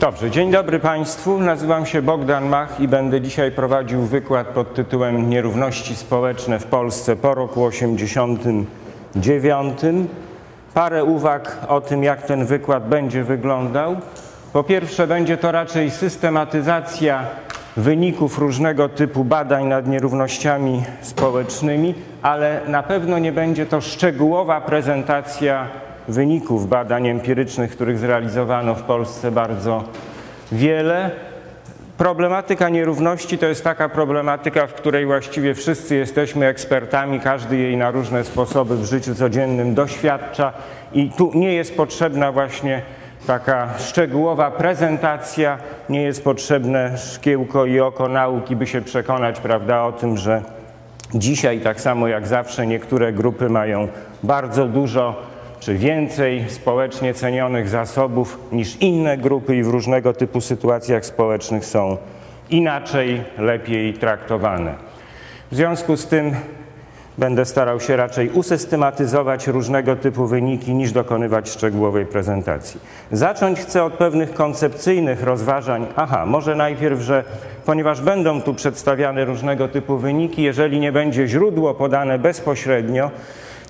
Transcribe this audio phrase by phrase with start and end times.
[0.00, 1.40] Dobrze, dzień dobry Państwu.
[1.40, 7.16] Nazywam się Bogdan Mach i będę dzisiaj prowadził wykład pod tytułem Nierówności społeczne w Polsce
[7.16, 9.78] po roku 89.
[10.74, 13.96] Parę uwag o tym, jak ten wykład będzie wyglądał.
[14.52, 17.24] Po pierwsze, będzie to raczej systematyzacja
[17.76, 25.66] wyników różnego typu badań nad nierównościami społecznymi, ale na pewno nie będzie to szczegółowa prezentacja
[26.10, 29.84] wyników badań empirycznych, których zrealizowano w Polsce bardzo
[30.52, 31.10] wiele.
[31.98, 37.90] Problematyka nierówności to jest taka problematyka, w której właściwie wszyscy jesteśmy ekspertami, każdy jej na
[37.90, 40.52] różne sposoby w życiu codziennym doświadcza
[40.92, 42.82] i tu nie jest potrzebna właśnie
[43.26, 49.92] taka szczegółowa prezentacja, nie jest potrzebne szkiełko i oko nauki, by się przekonać prawda, o
[49.92, 50.42] tym, że
[51.14, 53.88] dzisiaj tak samo jak zawsze niektóre grupy mają
[54.22, 55.22] bardzo dużo
[55.60, 61.96] czy więcej społecznie cenionych zasobów niż inne grupy i w różnego typu sytuacjach społecznych są
[62.50, 64.74] inaczej, lepiej traktowane.
[65.52, 66.34] W związku z tym
[67.18, 72.80] będę starał się raczej usystematyzować różnego typu wyniki niż dokonywać szczegółowej prezentacji.
[73.12, 75.86] Zacząć chcę od pewnych koncepcyjnych rozważań.
[75.96, 77.24] Aha, może najpierw, że
[77.66, 83.10] ponieważ będą tu przedstawiane różnego typu wyniki, jeżeli nie będzie źródło podane bezpośrednio,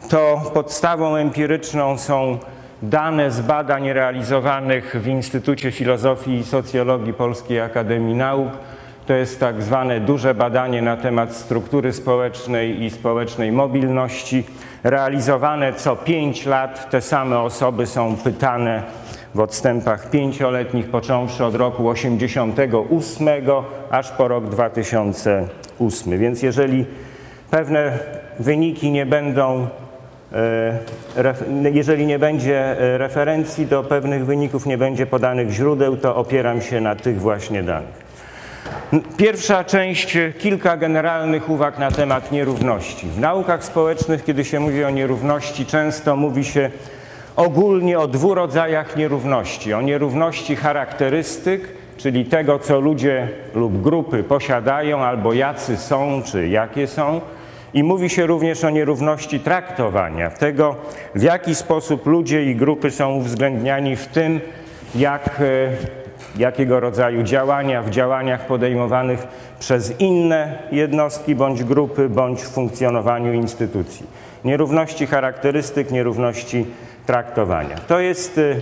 [0.09, 2.39] to podstawą empiryczną są
[2.83, 8.49] dane z badań realizowanych w Instytucie Filozofii i Socjologii Polskiej Akademii Nauk.
[9.07, 14.45] To jest tak zwane duże badanie na temat struktury społecznej i społecznej mobilności.
[14.85, 18.83] Realizowane co pięć lat te same osoby są pytane
[19.35, 23.29] w odstępach pięcioletnich, począwszy od roku 88
[23.91, 26.19] aż po rok 2008.
[26.19, 26.85] Więc jeżeli
[27.51, 27.99] pewne
[28.39, 29.67] wyniki nie będą
[31.73, 36.81] jeżeli nie będzie e, referencji do pewnych wyników, nie będzie podanych źródeł, to opieram się
[36.81, 38.11] na tych właśnie danych.
[39.17, 43.09] Pierwsza część, kilka generalnych uwag na temat nierówności.
[43.09, 46.71] W naukach społecznych, kiedy się mówi o nierówności, często mówi się
[47.37, 49.75] ogólnie o dwóch rodzajach nierówności.
[49.75, 56.87] O nierówności charakterystyk, czyli tego, co ludzie lub grupy posiadają, albo jacy są, czy jakie
[56.87, 57.21] są,
[57.75, 60.77] i mówi się również o nierówności traktowania, tego
[61.15, 64.41] w jaki sposób ludzie i grupy są uwzględniani w tym,
[64.95, 65.71] jak, e,
[66.39, 69.27] jakiego rodzaju działania, w działaniach podejmowanych
[69.61, 74.07] przez inne jednostki bądź grupy, bądź w funkcjonowaniu instytucji.
[74.45, 76.67] Nierówności charakterystyk, nierówności
[77.07, 77.77] traktowania.
[77.89, 78.55] To jest e,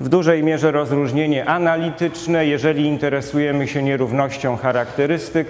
[0.00, 5.46] w dużej mierze rozróżnienie analityczne, jeżeli interesujemy się nierównością charakterystyk,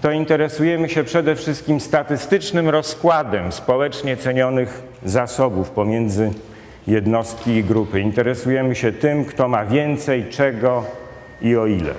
[0.00, 6.30] to interesujemy się przede wszystkim statystycznym rozkładem społecznie cenionych zasobów pomiędzy
[6.86, 8.00] jednostki i grupy.
[8.00, 10.84] Interesujemy się tym, kto ma więcej, czego
[11.42, 11.94] i o ile.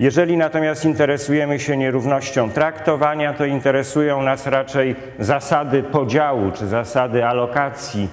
[0.00, 8.08] Jeżeli natomiast interesujemy się nierównością traktowania, to interesują nas raczej zasady podziału czy zasady alokacji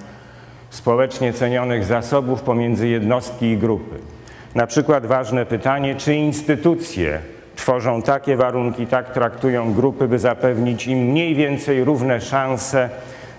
[0.70, 3.96] społecznie cenionych zasobów pomiędzy jednostki i grupy.
[4.54, 7.20] Na przykład ważne pytanie, czy instytucje
[7.58, 12.90] tworzą takie warunki, tak traktują grupy, by zapewnić im mniej więcej równe szanse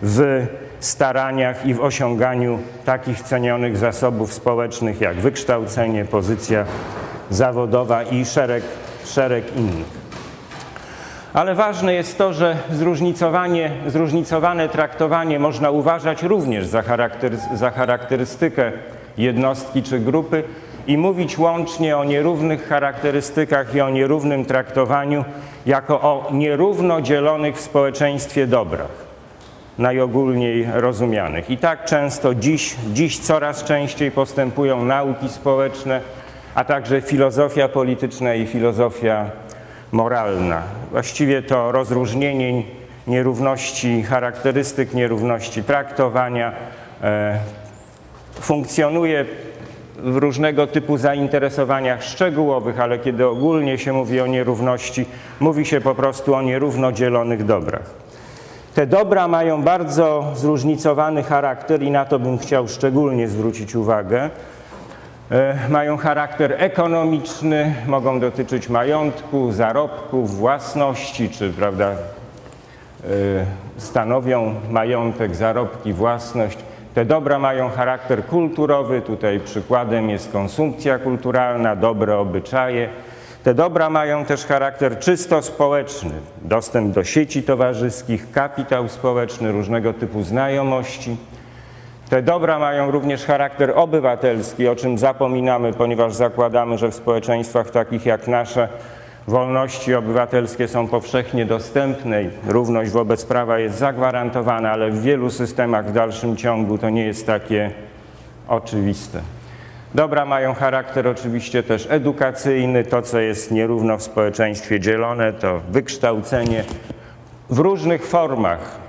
[0.02, 0.46] w
[0.80, 6.66] staraniach i w osiąganiu takich cenionych zasobów społecznych jak wykształcenie, pozycja
[7.30, 8.64] zawodowa i szereg,
[9.06, 10.00] szereg innych.
[11.34, 18.72] Ale ważne jest to, że zróżnicowanie, zróżnicowane traktowanie można uważać również za, charaktery, za charakterystykę
[19.18, 20.44] jednostki czy grupy,
[20.90, 25.26] i mówić łącznie o nierównych charakterystykach i o nierównym traktowaniu
[25.66, 28.92] jako o nierówno dzielonych w społeczeństwie dobrach,
[29.78, 31.50] najogólniej rozumianych.
[31.50, 36.02] I tak często dziś, dziś coraz częściej postępują nauki społeczne,
[36.56, 39.26] a także filozofia polityczna i filozofia
[39.92, 40.62] moralna.
[40.92, 42.64] Właściwie to rozróżnienie
[43.08, 46.52] nierówności charakterystyk, nierówności traktowania
[47.04, 47.40] e,
[48.42, 49.26] funkcjonuje
[50.04, 55.06] w różnego typu zainteresowaniach szczegółowych, ale kiedy ogólnie się mówi o nierówności,
[55.40, 57.94] mówi się po prostu o nierówno dzielonych dobrach.
[58.76, 64.30] Te dobra mają bardzo zróżnicowany charakter i na to bym chciał szczególnie zwrócić uwagę.
[65.32, 71.96] E, mają charakter ekonomiczny, mogą dotyczyć majątku, zarobków, własności, czy prawda, e,
[73.78, 76.58] stanowią majątek, zarobki, własność
[76.94, 82.90] te dobra mają charakter kulturowy, tutaj przykładem jest konsumpcja kulturalna, dobre obyczaje.
[83.44, 90.24] Te dobra mają też charakter czysto społeczny, dostęp do sieci towarzyskich, kapitał społeczny, różnego typu
[90.24, 91.18] znajomości.
[92.10, 98.06] Te dobra mają również charakter obywatelski, o czym zapominamy, ponieważ zakładamy, że w społeczeństwach takich
[98.06, 98.68] jak nasze
[99.30, 105.90] wolności obywatelskie są powszechnie dostępne i równość wobec prawa jest zagwarantowana, ale w wielu systemach
[105.90, 107.72] w dalszym ciągu to nie jest takie
[108.48, 109.22] oczywiste.
[109.96, 112.84] Dobra mają charakter oczywiście też edukacyjny.
[112.84, 116.64] To, co jest nierówno w społeczeństwie dzielone, to wykształcenie
[117.50, 118.80] w różnych formach,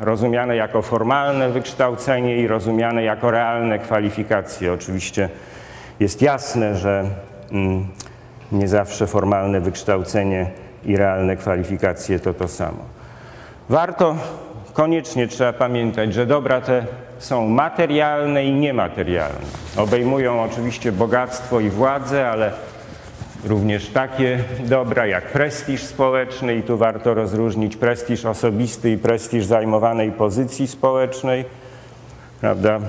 [0.00, 4.72] rozumiane jako formalne wykształcenie i rozumiane jako realne kwalifikacje.
[4.72, 5.28] Oczywiście
[6.00, 7.04] jest jasne, że
[7.52, 7.88] mm,
[8.52, 10.50] nie zawsze formalne wykształcenie
[10.84, 12.78] i realne kwalifikacje to to samo.
[13.68, 14.16] Warto,
[14.72, 16.86] koniecznie trzeba pamiętać, że dobra te
[17.18, 19.46] są materialne i niematerialne.
[19.76, 22.52] Obejmują oczywiście bogactwo i władzę, ale
[23.44, 30.12] również takie dobra jak prestiż społeczny i tu warto rozróżnić prestiż osobisty i prestiż zajmowanej
[30.12, 31.44] pozycji społecznej.
[32.40, 32.80] Prawda?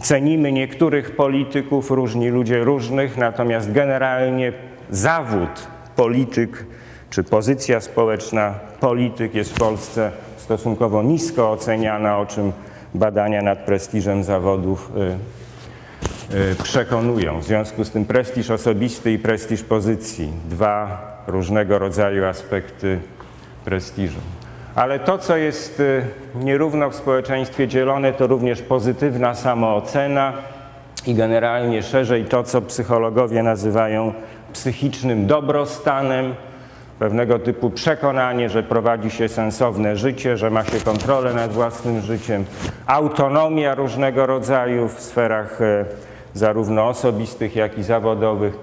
[0.00, 4.52] Cenimy niektórych polityków, różni ludzie różnych, natomiast generalnie
[4.90, 5.66] zawód
[5.96, 6.66] polityk
[7.10, 12.52] czy pozycja społeczna polityk jest w Polsce stosunkowo nisko oceniana, o czym
[12.94, 14.92] badania nad prestiżem zawodów
[16.30, 17.40] y, y, przekonują.
[17.40, 22.98] W związku z tym prestiż osobisty i prestiż pozycji, dwa różnego rodzaju aspekty
[23.64, 24.20] prestiżu.
[24.76, 26.02] Ale to, co jest y,
[26.34, 30.32] nierówno w społeczeństwie dzielone, to również pozytywna samoocena
[31.06, 34.12] i generalnie szerzej to, co psychologowie nazywają
[34.52, 36.34] psychicznym dobrostanem,
[36.98, 42.44] pewnego typu przekonanie, że prowadzi się sensowne życie, że ma się kontrolę nad własnym życiem,
[42.86, 45.84] autonomia różnego rodzaju w sferach e,
[46.34, 48.58] zarówno osobistych, jak i zawodowych,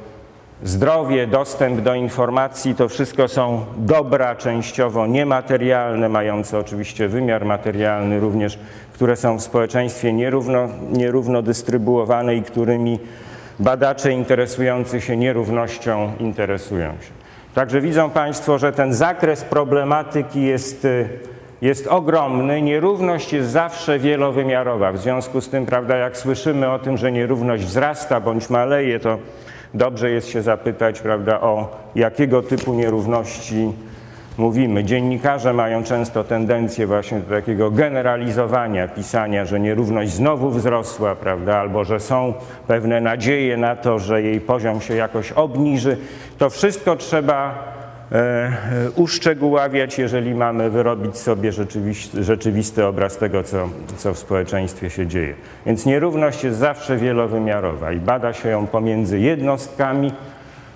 [0.64, 8.60] zdrowie, dostęp do informacji to wszystko są dobra częściowo niematerialne, mające oczywiście wymiar materialny również,
[8.94, 13.00] które są w społeczeństwie nierówno, nierówno dystrybuowane i którymi
[13.60, 17.24] badacze interesujący się nierównością interesują się.
[17.56, 21.10] Także widzą Państwo, że ten zakres problematyki jest, y,
[21.62, 22.62] jest ogromny.
[22.62, 24.92] Nierówność jest zawsze wielowymiarowa.
[24.92, 29.18] W związku z tym, prawda, jak słyszymy o tym, że nierówność wzrasta bądź maleje, to
[29.74, 33.74] dobrze jest się zapytać, prawda, o jakiego typu nierówności
[34.38, 34.84] mówimy.
[34.84, 41.84] Dziennikarze mają często tendencję właśnie do takiego generalizowania, pisania, że nierówność znowu wzrosła, prawda, albo
[41.84, 42.34] że są
[42.68, 45.98] pewne nadzieje na to, że jej poziom się jakoś obniży.
[46.38, 47.74] To wszystko trzeba
[48.96, 55.34] uszczegóławiać, jeżeli mamy wyrobić sobie rzeczywisty, rzeczywisty obraz tego, co, co w społeczeństwie się dzieje.
[55.66, 60.12] Więc nierówność jest zawsze wielowymiarowa i bada się ją pomiędzy jednostkami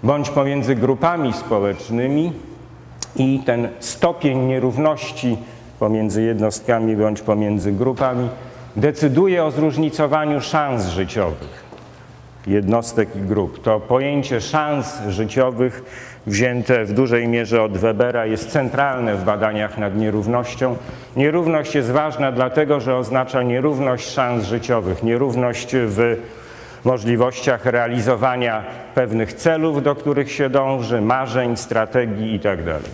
[0.03, 2.31] bądź pomiędzy grupami społecznymi,
[3.15, 5.37] i ten stopień nierówności
[5.79, 8.29] pomiędzy jednostkami bądź pomiędzy grupami
[8.75, 11.67] decyduje o zróżnicowaniu szans życiowych
[12.47, 13.63] jednostek i grup.
[13.63, 15.83] To pojęcie szans życiowych
[16.27, 20.77] wzięte w dużej mierze od Webera jest centralne w badaniach nad nierównością.
[21.15, 26.17] Nierówność jest ważna dlatego, że oznacza nierówność szans życiowych, nierówność w
[26.83, 28.63] możliwościach realizowania
[28.95, 32.73] pewnych celów, do których się dąży, marzeń, strategii itd.
[32.73, 32.91] Tak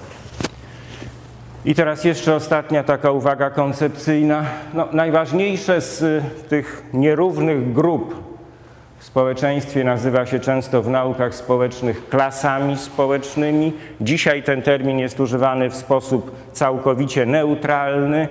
[1.66, 4.46] I teraz jeszcze ostatnia taka uwaga koncepcyjna.
[4.74, 8.23] No, najważniejsze z tych nierównych grup
[9.04, 13.74] w społeczeństwie nazywa się często w naukach społecznych klasami społecznymi.
[14.02, 18.28] Dzisiaj ten termin jest używany w sposób całkowicie neutralny.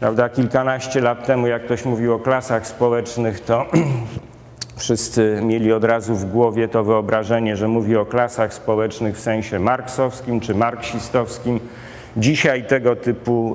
[0.00, 3.66] Prawda, kilkanaście lat temu, jak ktoś mówił o klasach społecznych, to
[4.76, 9.58] Wszyscy mieli od razu w głowie to wyobrażenie, że mówi o klasach społecznych w sensie
[9.58, 11.60] marksowskim czy marksistowskim.
[12.16, 13.54] Dzisiaj tego typu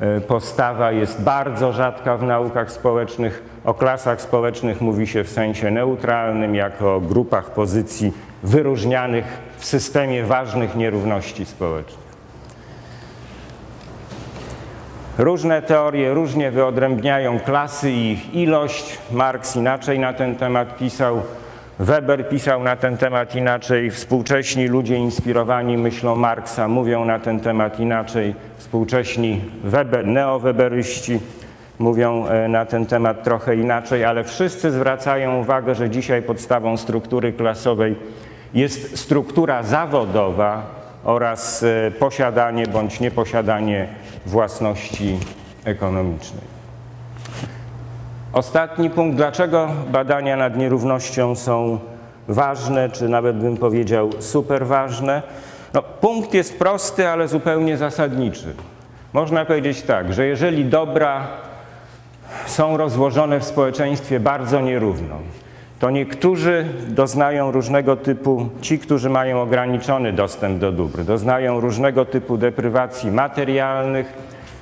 [0.00, 3.55] e, e, postawa jest bardzo rzadka w naukach społecznych.
[3.66, 9.24] O klasach społecznych mówi się w sensie neutralnym, jako o grupach pozycji wyróżnianych
[9.58, 12.06] w systemie ważnych nierówności społecznych.
[15.18, 18.98] Różne teorie różnie wyodrębniają klasy i ich ilość.
[19.12, 21.22] Marx inaczej na ten temat pisał,
[21.78, 27.80] Weber pisał na ten temat inaczej, współcześni ludzie inspirowani myślą Marksa mówią na ten temat
[27.80, 31.20] inaczej, współcześni Weber, neoweberyści
[31.78, 37.32] mówią e, na ten temat trochę inaczej, ale wszyscy zwracają uwagę, że dzisiaj podstawą struktury
[37.32, 37.96] klasowej
[38.54, 43.88] jest struktura zawodowa, oraz e, posiadanie bądź nieposiadanie
[44.26, 45.18] własności
[45.64, 46.42] ekonomicznej.
[48.32, 51.78] Ostatni punkt, dlaczego badania nad nierównością są
[52.28, 55.22] ważne, czy nawet bym powiedział super ważne.
[55.74, 58.54] No, punkt jest prosty, ale zupełnie zasadniczy.
[59.12, 61.26] Można powiedzieć tak, że jeżeli dobra
[62.46, 65.14] są rozłożone w społeczeństwie bardzo nierówno.
[65.78, 72.38] To niektórzy doznają różnego typu, ci, którzy mają ograniczony dostęp do dóbr, doznają różnego typu
[72.38, 74.12] deprywacji materialnych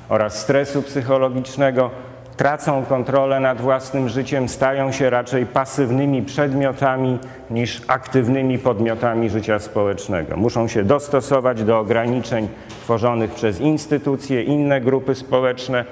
[0.08, 1.90] oraz stresu psychologicznego,
[2.36, 7.18] tracą kontrolę nad własnym życiem, stają się raczej pasywnymi przedmiotami
[7.50, 10.36] niż aktywnymi podmiotami życia społecznego.
[10.36, 12.48] Muszą się dostosować do ograniczeń
[12.82, 15.84] tworzonych przez instytucje, inne grupy społeczne,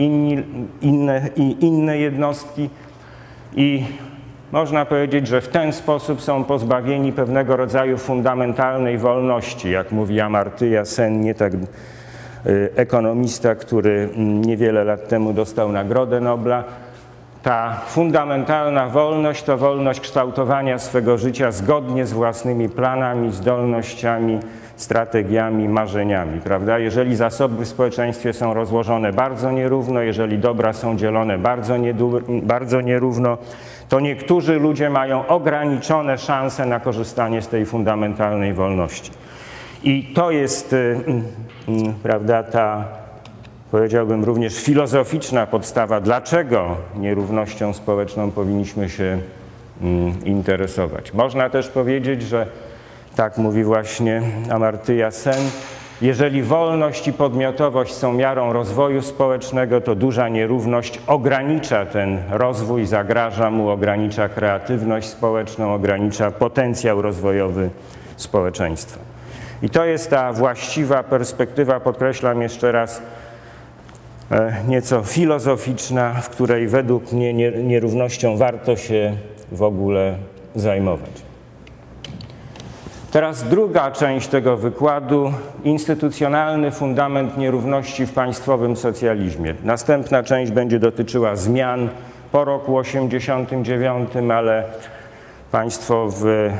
[0.00, 0.42] inni,
[0.82, 1.28] inne,
[1.60, 2.70] inne jednostki
[3.56, 3.84] i
[4.52, 10.84] można powiedzieć, że w ten sposób są pozbawieni pewnego rodzaju fundamentalnej wolności, jak mówi Amartya
[10.84, 11.52] Sen, nie tak
[12.46, 16.64] Y, ekonomista, który mm, niewiele lat temu dostał Nagrodę Nobla.
[17.42, 24.40] Ta fundamentalna wolność to wolność kształtowania swego życia zgodnie z własnymi planami, zdolnościami,
[24.80, 26.78] strategiami, marzeniami, prawda?
[26.78, 31.74] Jeżeli zasoby w społeczeństwie są rozłożone bardzo nierówno, jeżeli dobra są dzielone bardzo,
[32.42, 33.38] bardzo nierówno,
[33.88, 39.10] to niektórzy ludzie mają ograniczone szanse na korzystanie z tej fundamentalnej wolności.
[39.82, 41.72] I to jest, y, y,
[42.02, 42.84] prawda, ta,
[43.70, 49.18] powiedziałbym, również filozoficzna podstawa, dlaczego nierównością społeczną powinniśmy się
[49.82, 51.12] mm, interesować.
[51.12, 52.46] Można też powiedzieć, że
[53.16, 55.50] tak mówi właśnie Amartya Sen,
[56.02, 63.50] jeżeli wolność i podmiotowość są miarą rozwoju społecznego, to duża nierówność ogranicza ten rozwój, zagraża
[63.50, 67.70] mu, ogranicza kreatywność społeczną, ogranicza potencjał rozwojowy
[68.16, 69.00] społeczeństwa.
[69.62, 73.02] I to jest ta właściwa perspektywa, podkreślam jeszcze raz,
[74.30, 79.16] e, nieco filozoficzna, w której według mnie nierównością warto się
[79.52, 80.14] w ogóle
[80.54, 81.29] zajmować.
[83.10, 85.32] Teraz druga część tego wykładu
[85.64, 89.54] instytucjonalny fundament nierówności w państwowym socjalizmie.
[89.64, 91.88] Następna część będzie dotyczyła zmian
[92.32, 94.64] po roku 89, ale
[95.52, 96.50] państwo w, e,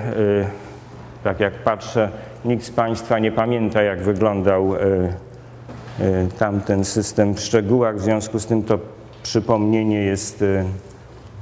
[1.24, 2.08] tak jak patrzę,
[2.44, 8.38] Nikt z Państwa nie pamięta, jak wyglądał e, e, tamten system w szczegółach, w związku
[8.38, 8.78] z tym to
[9.22, 10.44] przypomnienie jest,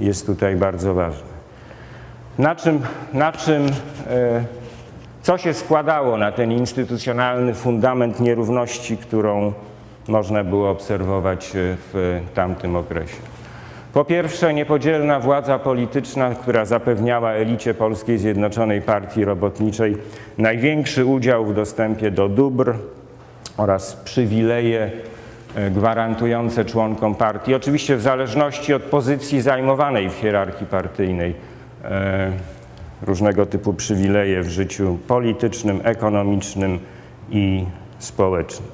[0.01, 1.29] jest tutaj bardzo ważne.
[2.39, 2.81] Na czym,
[3.13, 3.67] na czym
[5.29, 9.53] co się składało na ten instytucjonalny fundament nierówności, którą
[10.09, 13.17] można było obserwować w tamtym okresie?
[13.93, 19.97] Po pierwsze, niepodzielna władza polityczna, która zapewniała elicie Polskiej Zjednoczonej Partii Robotniczej
[20.39, 22.75] największy udział w dostępie do dóbr
[23.57, 24.91] oraz przywileje
[25.55, 31.35] e, gwarantujące członkom partii, oczywiście w zależności od pozycji zajmowanej w hierarchii partyjnej,
[31.85, 32.58] e,
[33.03, 36.79] różnego typu przywileje w życiu politycznym, ekonomicznym
[37.31, 37.65] i
[37.99, 38.69] społecznym.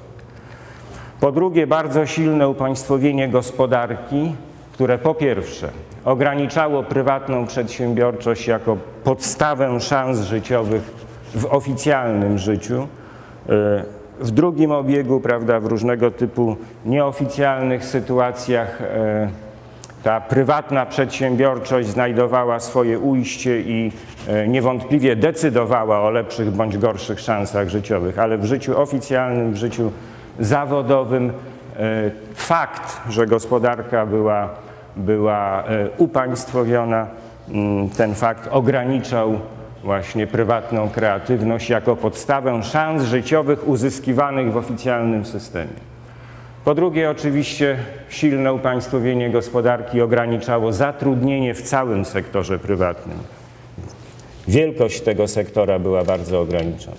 [1.19, 4.35] Po drugie, bardzo silne upaństwowienie gospodarki,
[4.71, 5.69] które po pierwsze
[6.05, 10.81] ograniczało prywatną przedsiębiorczość jako podstawę szans życiowych
[11.35, 12.87] w oficjalnym życiu,
[13.49, 13.83] e,
[14.19, 19.29] w drugim obiegu, prawda, w różnego typu nieoficjalnych sytuacjach e,
[20.05, 23.91] ta prywatna przedsiębiorczość znajdowała swoje ujście i
[24.27, 29.91] e, niewątpliwie decydowała o lepszych bądź gorszych szansach życiowych, ale w życiu oficjalnym, w życiu
[30.39, 31.31] zawodowym
[32.35, 34.49] fakt, że gospodarka była
[34.95, 37.07] była e, upaństwowiona.
[37.49, 39.39] Mm, ten fakt ograniczał
[39.83, 45.94] właśnie prywatną kreatywność jako podstawę szans życiowych uzyskiwanych w oficjalnym systemie.
[46.65, 47.77] Po drugie, oczywiście
[48.09, 53.17] silne upaństwowienie gospodarki ograniczało zatrudnienie w całym sektorze prywatnym.
[54.47, 56.97] Wielkość tego sektora była bardzo ograniczona.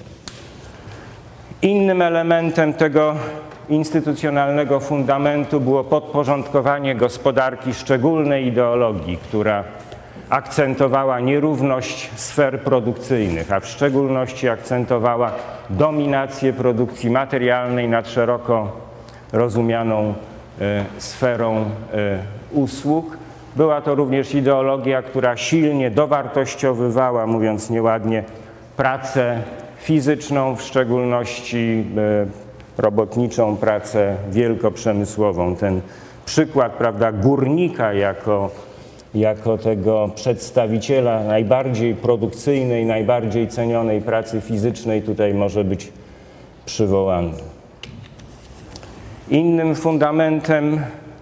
[1.63, 3.15] Innym elementem tego
[3.69, 9.65] instytucjonalnego fundamentu było podporządkowanie gospodarki szczególnej ideologii, która
[10.31, 15.33] akcentowała nierówność sfer produkcyjnych, a w szczególności akcentowała
[15.71, 18.86] dominację produkcji materialnej nad szeroko
[19.33, 20.15] rozumianą
[20.61, 21.65] e, sferą e,
[22.53, 23.17] usług.
[23.57, 28.25] Była to również ideologia, która silnie dowartościowywała, mówiąc nieładnie,
[28.77, 29.43] pracę
[29.79, 35.57] fizyczną, w szczególności e, robotniczą pracę wielkoprzemysłową.
[35.57, 35.81] Ten
[36.25, 38.51] przykład prawda, górnika jako,
[39.15, 45.93] jako tego przedstawiciela najbardziej produkcyjnej, najbardziej cenionej pracy fizycznej tutaj może być
[46.67, 47.56] przywołany.
[49.29, 50.81] Innym fundamentem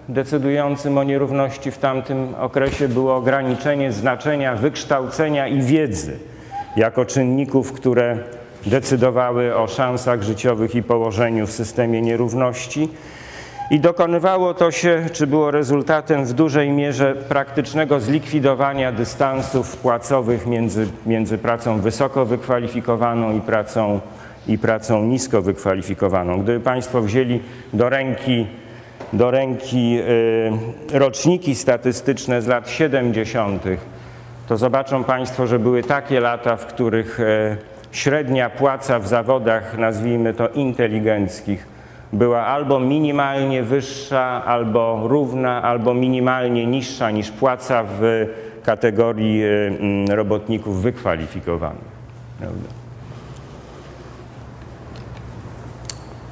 [0.09, 6.19] decydującym o nierówności w tamtym okresie było ograniczenie znaczenia wykształcenia i wiedzy
[6.77, 8.17] jako czynników, które
[8.65, 12.89] decydowały o szansach życiowych i położeniu w systemie nierówności.
[13.71, 20.87] I dokonywało to się, czy było rezultatem w dużej mierze praktycznego zlikwidowania dystansów płacowych między,
[21.05, 23.99] między pracą wysoko wykwalifikowaną i pracą,
[24.47, 26.41] i pracą nisko wykwalifikowaną.
[26.41, 27.39] Gdyby Państwo wzięli
[27.73, 28.47] do ręki,
[29.13, 29.99] do ręki
[30.93, 33.63] y, roczniki statystyczne z lat 70.,
[34.47, 37.57] to zobaczą Państwo, że były takie lata, w których y,
[37.91, 41.67] średnia płaca w zawodach, nazwijmy to inteligenckich,
[42.13, 48.27] była albo minimalnie wyższa, albo równa, albo minimalnie niższa niż płaca w
[48.63, 51.95] kategorii y, mm, robotników wykwalifikowanych.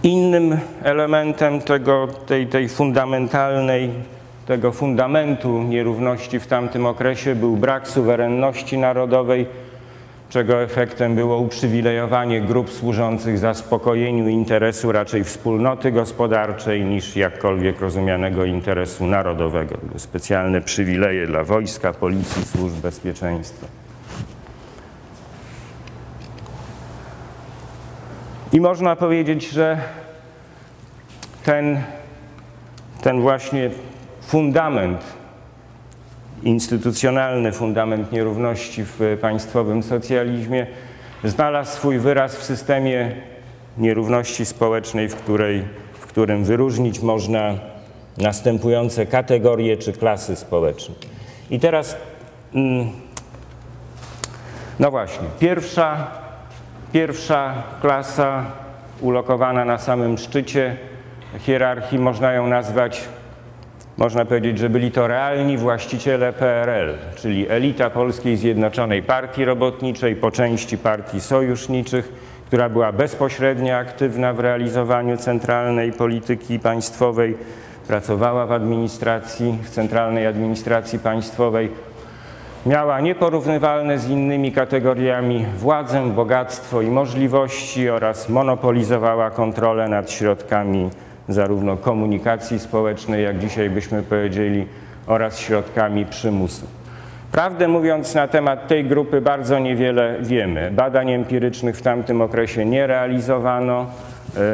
[0.04, 3.90] Innym elementem tego, tej, tej fundamentalnej,
[4.46, 9.46] tego fundamentu nierówności w tamtym okresie był brak suwerenności narodowej
[10.34, 19.08] czego efektem było uprzywilejowanie grup służących zaspokojeniu interesu raczej wspólnoty gospodarczej niż jakkolwiek rozumianego interesu
[19.08, 19.78] narodowego.
[19.98, 23.83] Specjalne przywileje dla wojska, policji, służb bezpieczeństwa.
[28.54, 29.78] I można powiedzieć, że
[31.44, 31.82] ten,
[33.02, 33.70] ten właśnie
[34.22, 35.02] fundament
[36.44, 40.68] instytucjonalny fundament nierówności w państwowym socjalizmie
[41.24, 43.12] znalazł swój wyraz w systemie
[43.78, 47.54] nierówności społecznej, w, której, w którym wyróżnić można
[48.18, 50.96] następujące kategorie czy klasy społeczne.
[51.50, 51.98] I teraz,
[52.54, 52.92] mm,
[54.80, 56.23] no właśnie, pierwsza,
[56.94, 58.46] pierwsza klasa
[59.02, 60.78] ulokowana na samym szczycie.
[61.40, 63.10] Hierarchii, można ją nazwać
[63.98, 70.32] można powiedzieć, że byli to realni właściciele PRL, czyli elita Polskiej Zjednoczonej Partii Robotniczej, po
[70.32, 72.14] części partii sojuszniczych,
[72.48, 77.38] która była bezpośrednio aktywna w realizowaniu centralnej polityki państwowej,
[77.88, 81.72] pracowała w administracji, w centralnej administracji państwowej,
[82.66, 90.90] miała nieporównywalne z innymi kategoriami władzę, bogactwo i możliwości oraz monopolizowała kontrolę nad środkami
[91.30, 94.68] zarówno komunikacji społecznej, jak dzisiaj byśmy powiedzieli,
[95.08, 96.66] oraz środkami przymusu.
[97.32, 100.72] Prawdę mówiąc, na temat tej grupy bardzo niewiele wiemy.
[100.72, 103.86] Badań empirycznych w tamtym okresie nie realizowano.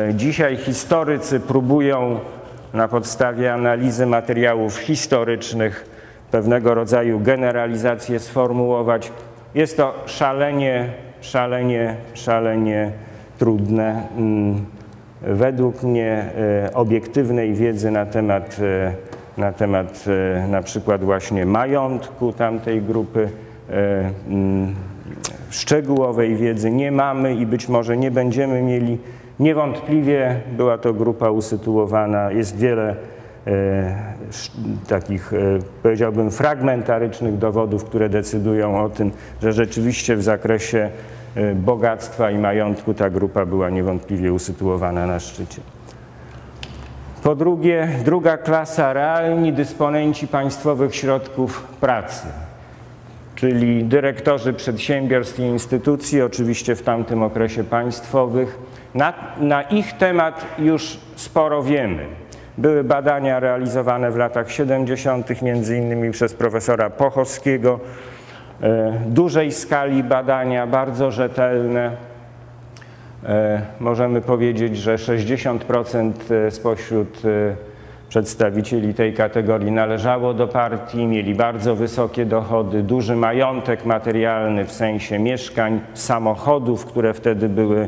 [0.09, 2.19] E, dzisiaj historycy próbują
[2.73, 5.88] na podstawie analizy materiałów historycznych
[6.31, 9.11] pewnego rodzaju generalizację sformułować.
[9.55, 10.89] Jest to szalenie,
[11.21, 12.91] szalenie, szalenie
[13.37, 14.03] trudne.
[14.17, 14.65] Mm,
[15.21, 16.25] według mnie
[16.65, 18.93] e, obiektywnej wiedzy na temat, e,
[19.41, 23.29] na temat e, na przykład właśnie majątku tamtej grupy,
[24.27, 24.75] mm,
[25.49, 28.97] szczegółowej wiedzy nie mamy i być może nie będziemy mieli.
[29.39, 32.95] Niewątpliwie była to grupa usytuowana, jest wiele
[34.87, 35.31] takich,
[35.83, 39.11] powiedziałbym, fragmentarycznych dowodów, które decydują o tym,
[39.41, 40.89] że rzeczywiście w zakresie
[41.35, 45.61] E, bogactwa i majątku ta grupa była niewątpliwie usytuowana na szczycie.
[47.23, 52.27] Po drugie, druga klasa realni dysponenci państwowych środków pracy,
[53.35, 58.59] czyli dyrektorzy przedsiębiorstw i instytucji, oczywiście w tamtym okresie państwowych.
[58.93, 62.05] Na, na ich temat już sporo wiemy.
[62.59, 67.79] Były badania realizowane w latach 70., między innymi przez profesora Pochowskiego,
[68.61, 71.91] E, dużej skali badania, bardzo rzetelne.
[73.25, 77.21] E, możemy powiedzieć, że 60% e, spośród
[78.09, 85.19] przedstawicieli tej kategorii należało do partii, mieli bardzo wysokie dochody, duży majątek materialny w sensie
[85.19, 87.87] mieszkań, samochodów, które wtedy były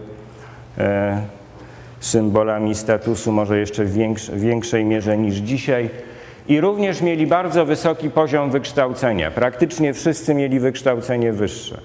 [2.02, 3.94] symbolami statusu, może jeszcze w
[4.34, 5.90] większej mierze niż dzisiaj
[6.48, 9.32] i również mieli bardzo wysoki poziom wykształcenia.
[9.32, 11.82] Praktycznie wszyscy mieli wykształcenie wyższe.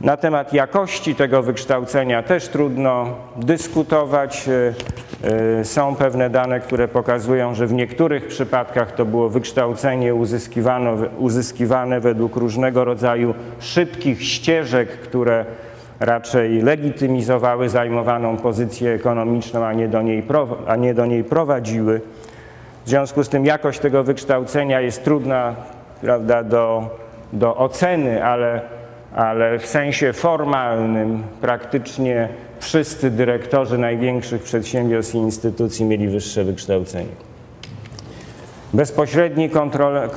[0.00, 4.48] Na temat jakości tego wykształcenia też trudno dyskutować.
[4.48, 4.74] E,
[5.60, 10.14] e, są pewne dane, które pokazują, że w niektórych przypadkach to było wykształcenie
[11.18, 15.44] uzyskiwane według różnego rodzaju szybkich ścieżek, które
[16.02, 20.22] raczej legitymizowały zajmowaną pozycję ekonomiczną, a nie do niej,
[20.66, 22.00] a nie do niej prowadziły.
[22.84, 25.54] W związku z tym jakość tego wykształcenia jest trudna
[26.00, 26.90] prawda, do,
[27.32, 28.60] do oceny, ale,
[29.14, 37.31] ale w sensie formalnym praktycznie wszyscy dyrektorzy największych przedsiębiorstw i instytucji mieli wyższe wykształcenie.
[38.74, 40.08] Bezpośredni, kontrole,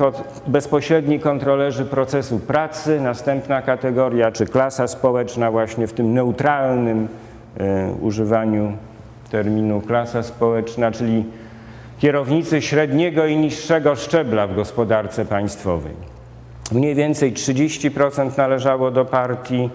[0.46, 7.08] bezpośredni kontrolerzy procesu pracy, następna kategoria, czy klasa społeczna, właśnie w tym neutralnym
[7.60, 7.60] y,
[8.00, 8.72] używaniu
[9.30, 11.24] terminu klasa społeczna, czyli
[11.98, 15.92] kierownicy średniego i niższego szczebla w gospodarce państwowej.
[16.72, 19.70] Mniej więcej 30% należało do partii,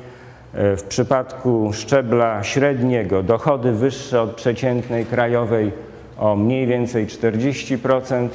[0.53, 5.71] e, w przypadku szczebla średniego dochody wyższe od przeciętnej krajowej
[6.17, 8.29] o mniej więcej 40%,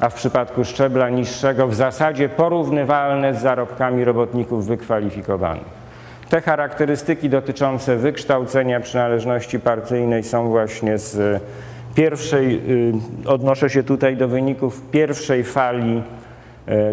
[0.00, 5.80] a w przypadku szczebla niższego w zasadzie porównywalne z zarobkami robotników wykwalifikowanych.
[6.28, 11.42] Te charakterystyki dotyczące wykształcenia przynależności partyjnej są właśnie z
[11.94, 12.60] pierwszej,
[13.26, 16.02] y, odnoszę się tutaj do wyników pierwszej fali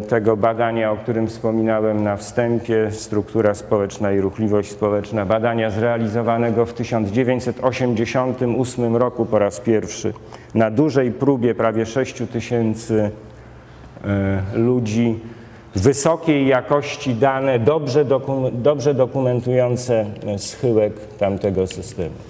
[0.08, 6.74] tego badania, o którym wspominałem na wstępie, struktura społeczna i ruchliwość społeczna, badania zrealizowanego w
[6.74, 10.14] 1988 roku po raz pierwszy.
[10.56, 13.12] Na dużej próbie prawie 6 tysięcy
[14.06, 15.20] e, ludzi,
[15.76, 18.06] wysokiej jakości dane, dobrze,
[18.52, 22.27] dobrze dokumentujące e, schyłek tamtego systemu.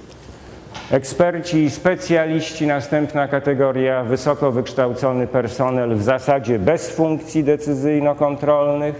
[0.91, 8.95] Eksperci i specjaliści, następna kategoria, wysoko wykształcony personel w zasadzie bez funkcji decyzyjno-kontrolnych,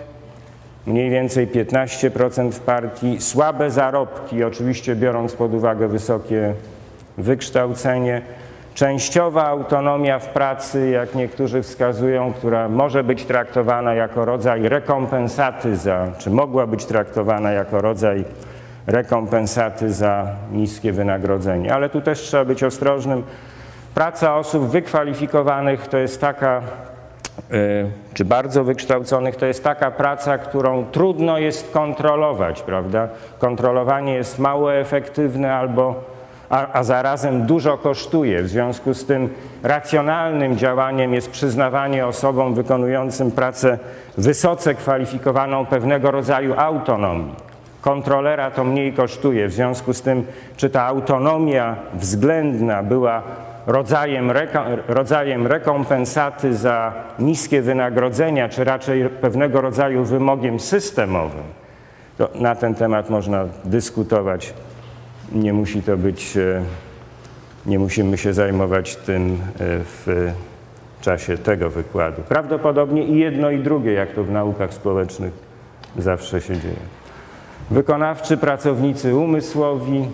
[0.88, 6.54] mniej więcej 15% w partii, słabe zarobki, oczywiście biorąc pod uwagę wysokie
[7.18, 8.22] wykształcenie,
[8.74, 16.08] częściowa autonomia w pracy, jak niektórzy wskazują, która może być traktowana jako rodzaj rekompensaty za,
[16.18, 18.57] czy mogła być traktowana jako rodzaj rekompensaty
[19.94, 21.74] za niskie wynagrodzenie.
[21.74, 23.24] Ale tu też trzeba być ostrożnym.
[23.96, 26.62] Praca osób wykwalifikowanych to jest taka,
[27.52, 33.08] y, czy bardzo wykształconych, to jest taka praca, którą trudno jest kontrolować, prawda?
[33.40, 36.04] Kontrolowanie jest mało efektywne albo
[36.50, 38.44] a, a, zarazem dużo kosztuje.
[38.44, 39.30] W związku z tym
[39.64, 43.78] racjonalnym działaniem jest przyznawanie osobom wykonującym pracę
[44.18, 47.47] wysoce kwalifikowaną pewnego rodzaju autonomii
[47.88, 49.48] kontrolera to mniej kosztuje.
[49.48, 50.24] W związku z tym,
[50.58, 53.24] czy ta autonomia względna była
[53.68, 61.44] rodzajem, reko, rodzajem rekompensaty za niskie wynagrodzenia, czy raczej pewnego rodzaju wymogiem systemowym,
[62.18, 64.54] to na ten temat można dyskutować.
[65.32, 66.62] Nie musi to być, e,
[67.66, 69.38] nie musimy się zajmować tym e,
[69.84, 70.32] w
[71.02, 72.22] czasie tego wykładu.
[72.30, 75.34] Prawdopodobnie i jedno, i drugie, jak to w naukach społecznych
[75.98, 77.07] zawsze się dzieje.
[77.72, 80.08] Wykonawczy pracownicy umysłowi,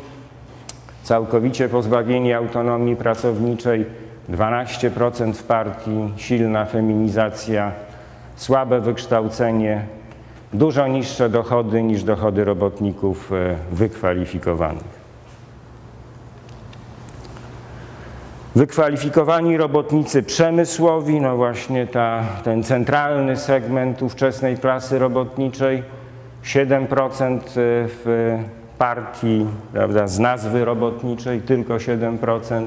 [1.03, 3.85] całkowicie pozbawieni autonomii pracowniczej,
[4.29, 7.71] 12% w partii, silna feminizacja,
[8.35, 9.85] słabe wykształcenie,
[10.53, 15.03] dużo niższe dochody niż dochody robotników e, wykwalifikowanych.
[18.55, 25.83] Wykwalifikowani robotnicy przemysłowi, no właśnie ta, ten centralny segment ówczesnej klasy robotniczej,
[26.43, 27.41] 7% y,
[27.87, 28.37] w
[28.77, 32.65] partii prawda, z nazwy robotniczej, tylko 7%.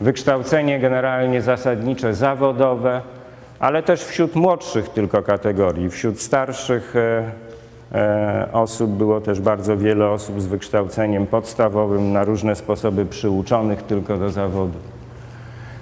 [0.00, 3.00] Wykształcenie generalnie zasadnicze zawodowe,
[3.58, 5.90] ale też wśród młodszych tylko kategorii.
[5.90, 7.22] Wśród starszych e,
[7.92, 14.16] e, osób było też bardzo wiele osób z wykształceniem podstawowym na różne sposoby przyuczonych tylko
[14.16, 14.78] do zawodu.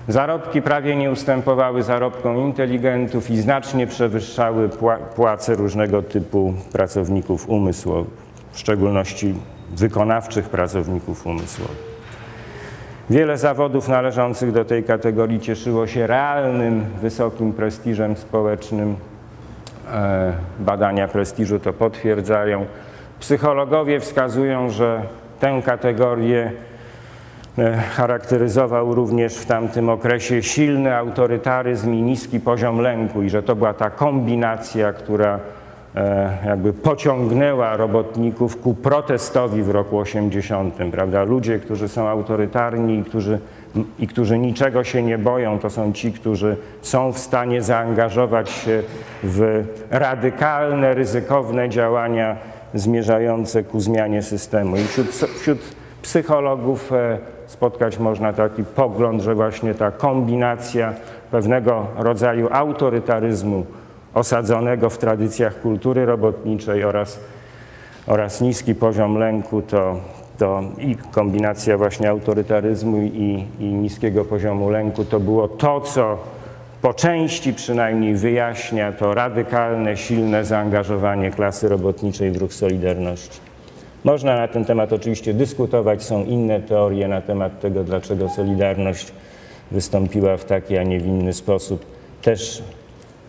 [0.08, 4.68] Zarobki prawie nie ustępowały zarobkom inteligentów i znacznie przewyższały
[5.16, 8.10] płace różnego typu pracowników umysłowych,
[8.52, 9.34] w szczególności
[9.70, 11.96] wykonawczych pracowników umysłowych.
[13.10, 18.96] Wiele zawodów należących do tej kategorii cieszyło się realnym, wysokim prestiżem społecznym.
[19.92, 22.66] E, badania prestiżu to potwierdzają.
[23.20, 25.02] Psychologowie wskazują, że
[25.40, 26.52] tę kategorię
[27.96, 33.74] charakteryzował również w tamtym okresie silny autorytaryzm i niski poziom lęku i że to była
[33.74, 35.38] ta kombinacja, która
[35.96, 41.24] e, jakby pociągnęła robotników ku protestowi w roku 80, prawda?
[41.24, 43.38] Ludzie, którzy są autorytarni i którzy,
[43.98, 48.82] i którzy niczego się nie boją, to są ci, którzy są w stanie zaangażować się
[49.22, 52.36] w radykalne, ryzykowne działania
[52.74, 54.76] zmierzające ku zmianie systemu.
[54.76, 55.06] I wśród,
[55.40, 55.75] wśród
[56.06, 60.94] psychologów e, spotkać można taki pogląd, że właśnie ta kombinacja
[61.30, 63.66] pewnego rodzaju autorytaryzmu
[64.14, 67.20] osadzonego w tradycjach kultury robotniczej oraz,
[68.06, 70.00] oraz niski poziom lęku to,
[70.38, 76.18] to i kombinacja właśnie autorytaryzmu i, i niskiego poziomu lęku to było to, co
[76.82, 83.55] po części przynajmniej wyjaśnia to radykalne, silne zaangażowanie klasy robotniczej w ruch Solidarności.
[84.06, 89.12] Można na ten temat oczywiście dyskutować, są inne teorie na temat tego, dlaczego Solidarność
[89.70, 91.86] wystąpiła w taki, a nie w inny sposób.
[92.22, 92.62] Też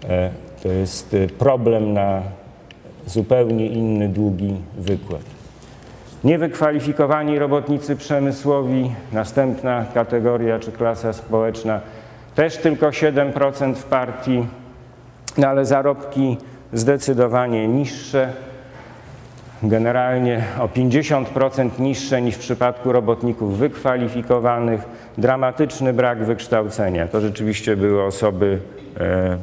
[0.09, 0.29] e,
[0.63, 2.21] to jest e, problem na
[3.05, 5.21] zupełnie inny, długi wykład.
[6.23, 11.81] Niewykwalifikowani robotnicy przemysłowi, następna kategoria czy klasa społeczna,
[12.35, 14.45] też tylko 7% w partii,
[15.37, 16.37] no ale zarobki
[16.73, 18.33] zdecydowanie niższe,
[19.63, 24.81] generalnie o 50% niższe niż w przypadku robotników wykwalifikowanych,
[25.17, 27.07] dramatyczny brak wykształcenia.
[27.07, 28.59] To rzeczywiście były osoby
[28.99, 29.37] e,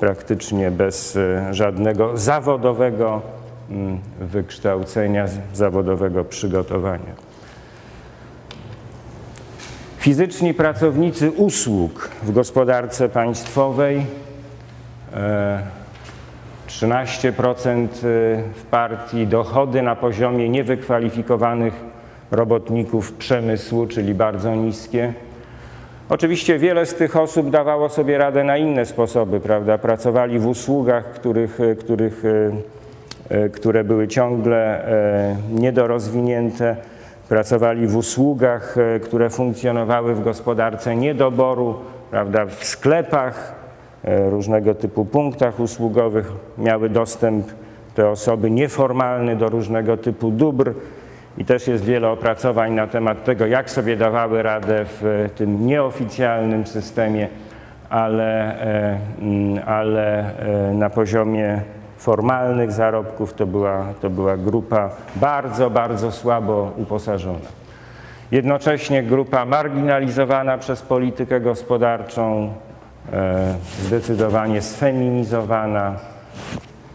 [0.00, 3.22] praktycznie bez e, żadnego zawodowego
[3.70, 7.26] mm, wykształcenia, zawodowego przygotowania.
[9.98, 14.06] Fizyczni pracownicy usług w gospodarce państwowej
[16.68, 17.88] 13% e,
[18.54, 21.74] w partii, dochody na poziomie niewykwalifikowanych
[22.30, 25.12] robotników przemysłu, czyli bardzo niskie.
[26.08, 29.78] Oczywiście wiele z tych osób dawało sobie radę na inne sposoby, prawda?
[29.78, 32.22] Pracowali w usługach, których, których,
[33.28, 36.76] e, które były ciągle e, niedorozwinięte,
[37.28, 41.74] pracowali w usługach, e, które funkcjonowały w gospodarce niedoboru,
[42.10, 42.46] prawda?
[42.46, 43.54] W sklepach,
[44.04, 47.46] różnego typu punktach usługowych miały dostęp
[47.94, 50.74] te osoby nieformalny do różnego typu dóbr,
[51.38, 56.66] i też jest wiele opracowań na temat tego, jak sobie dawały radę w tym nieoficjalnym
[56.66, 57.28] systemie,
[57.90, 60.24] ale, e, mm, ale
[60.70, 61.60] e, na poziomie
[61.98, 67.48] formalnych zarobków to była, to była grupa bardzo, bardzo słabo uposażona.
[68.30, 72.65] Jednocześnie grupa marginalizowana przez politykę gospodarczą, e,
[73.82, 75.96] zdecydowanie sfeminizowana,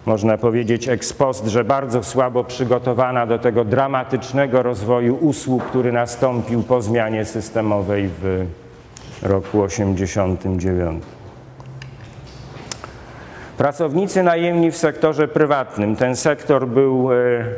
[0.06, 6.64] można powiedzieć ex post, że bardzo słabo przygotowana do tego dramatycznego rozwoju usług, który nastąpił
[6.64, 8.46] po zmianie systemowej w
[9.22, 11.04] roku 89.
[13.58, 15.96] Pracownicy najemni w sektorze prywatnym.
[15.96, 17.16] Ten sektor był e,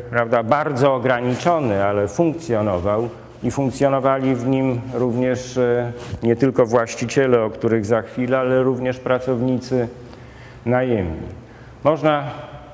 [0.10, 3.10] prawda, bardzo ograniczony, ale funkcjonował
[3.44, 5.92] i funkcjonowali w nim również e,
[6.24, 9.88] nie tylko właściciele, o których za chwilę, ale również pracownicy
[10.66, 11.28] najemni.
[11.84, 12.24] Można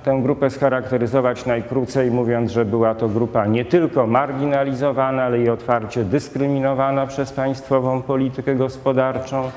[0.03, 6.03] tę grupę scharakteryzować najkrócej, mówiąc, że była to grupa nie tylko marginalizowana, ale i otwarcie
[6.03, 9.51] dyskryminowana przez państwową politykę gospodarczą.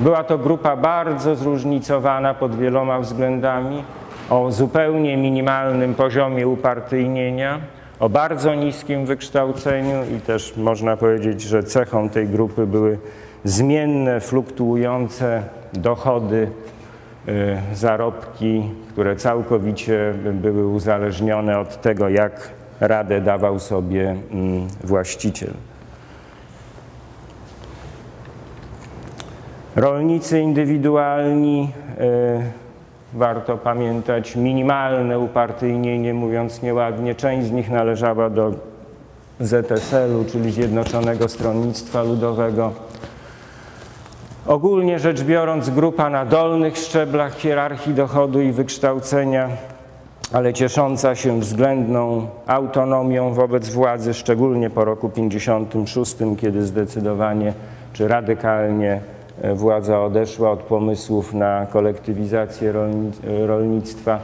[0.00, 3.84] Była to grupa bardzo zróżnicowana pod wieloma względami,
[4.30, 7.58] o zupełnie minimalnym poziomie upartyjnienia,
[8.00, 12.98] o bardzo niskim wykształceniu i też można powiedzieć, że cechą tej grupy były
[13.44, 16.50] zmienne, fluktuujące dochody
[17.28, 25.50] Y, zarobki, które całkowicie były uzależnione od tego, jak radę dawał sobie mm, właściciel.
[29.76, 32.65] Rolnicy indywidualni, y,
[33.16, 38.52] warto pamiętać, minimalne upartyjnienie, mówiąc nieładnie, część z nich należała do
[39.40, 42.72] ZSL-u, czyli Zjednoczonego Stronnictwa Ludowego.
[44.46, 49.48] Ogólnie rzecz biorąc, grupa na dolnych szczeblach hierarchii dochodu i wykształcenia,
[50.32, 57.52] ale ciesząca się względną autonomią wobec władzy, szczególnie po roku 56, kiedy zdecydowanie
[57.92, 59.00] czy radykalnie
[59.54, 62.72] władza odeszła od pomysłów na kolektywizację
[63.46, 64.20] rolnictwa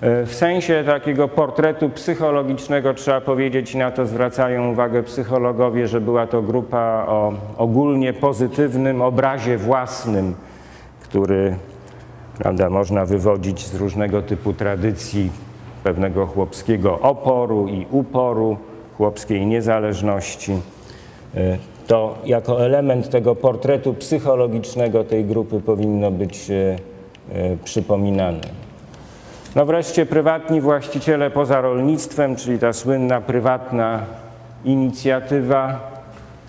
[0.00, 6.26] E, w sensie takiego portretu psychologicznego trzeba powiedzieć, na to zwracają uwagę psychologowie, że była
[6.26, 10.34] to grupa o ogólnie pozytywnym obrazie własnym,
[11.00, 11.56] który
[12.38, 15.30] prawda, można wywodzić z różnego typu tradycji
[15.84, 18.56] pewnego chłopskiego oporu i uporu,
[18.96, 20.52] chłopskiej niezależności.
[21.90, 26.76] E, to jako element tego portretu psychologicznego tej grupy powinno być e,
[27.64, 28.40] przypominane.
[29.56, 34.00] No wreszcie prywatni właściciele poza rolnictwem, czyli ta słynna prywatna
[34.64, 35.90] inicjatywa.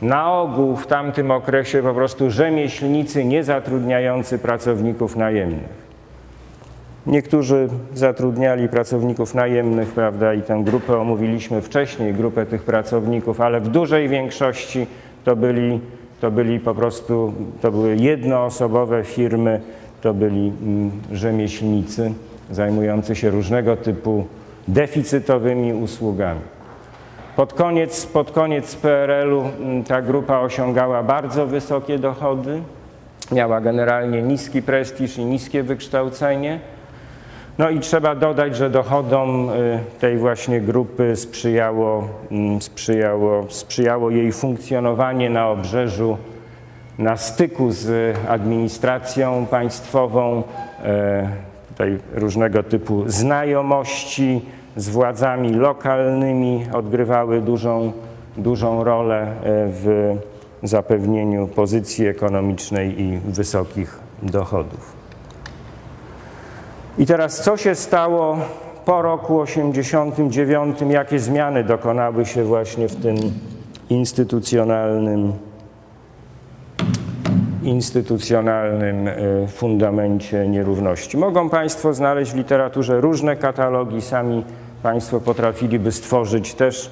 [0.02, 5.82] Na ogół w tamtym okresie po prostu rzemieślnicy niezatrudniający pracowników najemnych.
[7.06, 13.68] Niektórzy zatrudniali pracowników najemnych, prawda, i tę grupę omówiliśmy wcześniej, grupę tych pracowników, ale w
[13.68, 14.88] dużej większości
[15.24, 15.80] to byli,
[16.22, 19.62] to byli po prostu, to były jednoosobowe firmy,
[20.02, 22.14] to byli mm, rzemieślnicy
[22.52, 24.26] zajmujący się różnego typu
[24.68, 26.42] deficytowymi usługami.
[27.36, 32.62] Pod koniec, pod koniec PRL-u mm, ta grupa osiągała bardzo wysokie dochody,
[33.32, 36.60] miała generalnie niski prestiż i niskie wykształcenie.
[37.58, 44.32] No i trzeba dodać, że dochodom y, tej właśnie grupy sprzyjało, mm, sprzyjało, sprzyjało jej
[44.32, 46.18] funkcjonowanie na obrzeżu,
[46.98, 50.44] na styku z administracją państwową,
[50.84, 51.30] e,
[51.70, 54.42] tutaj różnego typu znajomości
[54.76, 57.92] z władzami lokalnymi odgrywały dużą,
[58.38, 59.34] dużą rolę e,
[59.68, 60.16] w
[60.64, 65.01] zapewnieniu pozycji ekonomicznej i wysokich dochodów.
[67.02, 68.38] I teraz co się stało
[68.86, 70.78] po roku 89?
[70.90, 73.16] Jakie zmiany dokonały się właśnie w tym
[73.90, 75.34] instytucjonalnym,
[77.64, 79.14] instytucjonalnym e,
[79.48, 81.18] fundamencie nierówności?
[81.18, 84.46] Mogą Państwo znaleźć w literaturze różne katalogi, sami
[84.84, 86.92] Państwo potrafiliby stworzyć też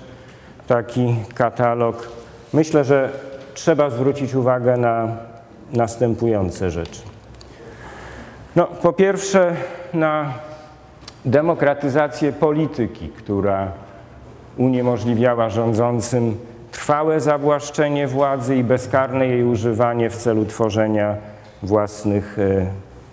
[0.68, 2.12] taki katalog.
[2.54, 3.10] Myślę, że
[3.54, 5.18] trzeba zwrócić uwagę na
[5.74, 7.19] następujące rzeczy.
[8.56, 9.56] No, po pierwsze,
[9.94, 10.34] na
[11.26, 13.72] demokratyzację polityki, która
[14.58, 16.38] uniemożliwiała rządzącym
[16.72, 21.16] trwałe zawłaszczenie władzy i bezkarne jej używanie w celu tworzenia
[21.64, 22.66] własnych, e,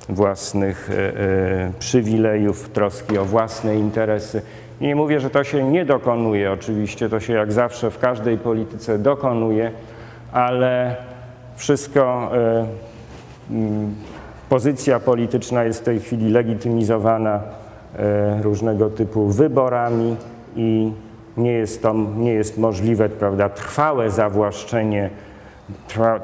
[0.09, 4.43] własnych e, e, przywilejów, troski o własne interesy.
[4.81, 8.99] Nie mówię, że to się nie dokonuje, oczywiście to się jak zawsze w każdej polityce
[8.99, 9.71] dokonuje,
[10.33, 10.97] ale
[11.57, 12.31] wszystko
[14.49, 17.41] pozycja polityczna jest w tej chwili legitymizowana
[17.99, 20.17] e, różnego typu wyborami
[20.57, 20.93] i
[21.37, 25.11] nie jest, to, nie jest możliwe prawda, trwałe zawłaszczenie,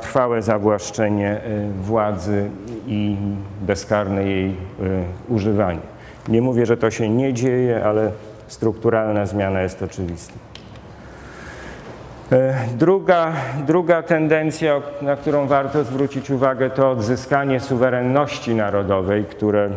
[0.00, 2.50] trwałe zawłaszczenie e, władzy
[2.86, 3.16] i
[3.60, 4.54] bezkarne jej e,
[5.28, 5.92] używanie.
[6.28, 8.10] Nie mówię, że to się nie dzieje, ale
[8.48, 10.51] strukturalna zmiana jest oczywista.
[12.32, 13.32] E, druga,
[13.66, 19.70] druga tendencja, na którą warto zwrócić uwagę, to odzyskanie suwerenności narodowej, które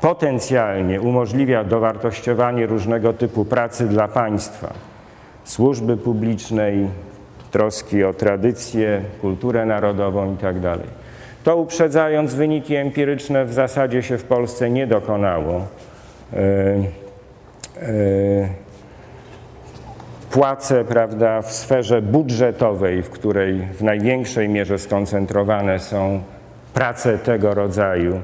[0.00, 4.72] potencjalnie umożliwia dowartościowanie różnego typu pracy dla państwa,
[5.44, 6.88] służby publicznej,
[7.50, 10.60] troski o tradycję, kulturę narodową itd.
[10.60, 10.80] Tak
[11.44, 15.66] to uprzedzając, wyniki empiryczne w zasadzie się w Polsce nie dokonało.
[16.32, 16.38] Yy,
[17.82, 18.48] yy,
[20.30, 26.22] płace prawda, w sferze budżetowej, w której w największej mierze skoncentrowane są
[26.74, 28.20] prace tego rodzaju,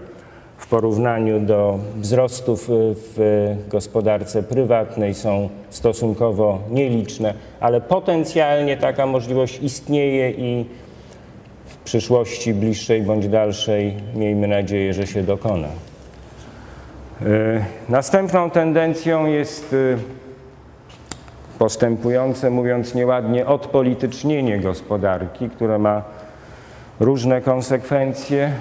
[0.57, 10.31] w porównaniu do wzrostów w gospodarce prywatnej są stosunkowo nieliczne, ale potencjalnie taka możliwość istnieje
[10.31, 10.67] i
[11.67, 15.69] w przyszłości bliższej bądź dalszej miejmy nadzieję, że się dokona.
[17.23, 20.26] E, następną tendencją jest e,
[21.59, 26.03] postępujące, mówiąc nieładnie, odpolitycznienie gospodarki, które ma
[27.01, 28.53] różne konsekwencje.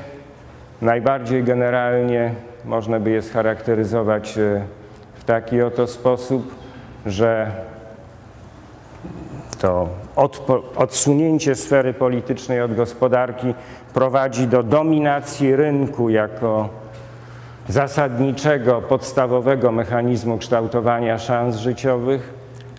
[0.81, 2.31] Najbardziej generalnie
[2.65, 4.61] można by je scharakteryzować e,
[5.13, 6.55] w taki oto sposób,
[7.05, 7.51] że
[9.59, 9.89] to
[10.75, 13.53] odsunięcie sfery politycznej od gospodarki
[13.93, 16.69] prowadzi do dominacji rynku jako
[17.67, 22.34] zasadniczego, podstawowego mechanizmu kształtowania szans życiowych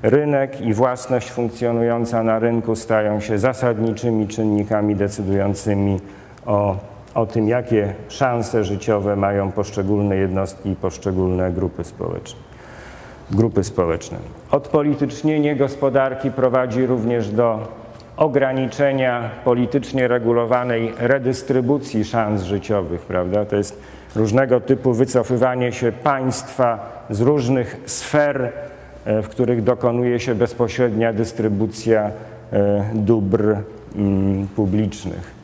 [0.07, 6.01] Rynek i własność funkcjonująca na rynku stają się zasadniczymi czynnikami decydującymi
[6.47, 6.77] o,
[7.15, 12.41] o tym, jakie szanse życiowe mają poszczególne jednostki i poszczególne grupy społeczne.
[13.31, 14.19] Grupy społeczne.
[14.51, 17.69] Odpolitycznienie gospodarki prowadzi również do
[18.17, 23.45] ograniczenia politycznie regulowanej redystrybucji szans życiowych, prawda?
[23.45, 23.81] To jest
[24.17, 26.79] różnego typu wycofywanie się państwa
[27.11, 28.53] z różnych sfer
[29.07, 32.11] w których dokonuje się bezpośrednia dystrybucja
[32.53, 33.57] e, dóbr
[33.97, 35.37] mm, publicznych.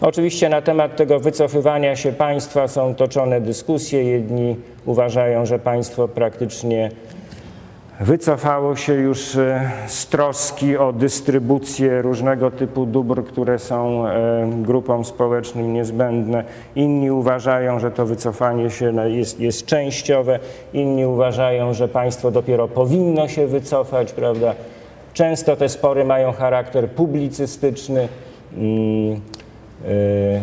[0.00, 4.04] Oczywiście na temat tego wycofywania się państwa są toczone dyskusje.
[4.04, 4.56] Jedni
[4.86, 6.90] uważają, że państwo praktycznie
[8.00, 15.04] Wycofało się już e, z troski o dystrybucję różnego typu dóbr, które są e, grupom
[15.04, 16.44] społecznym niezbędne.
[16.76, 20.38] Inni uważają, że to wycofanie się jest, jest częściowe,
[20.72, 24.54] inni uważają, że państwo dopiero powinno się wycofać, prawda?
[25.12, 28.08] Często te spory mają charakter publicystyczny.
[28.56, 30.40] Yy,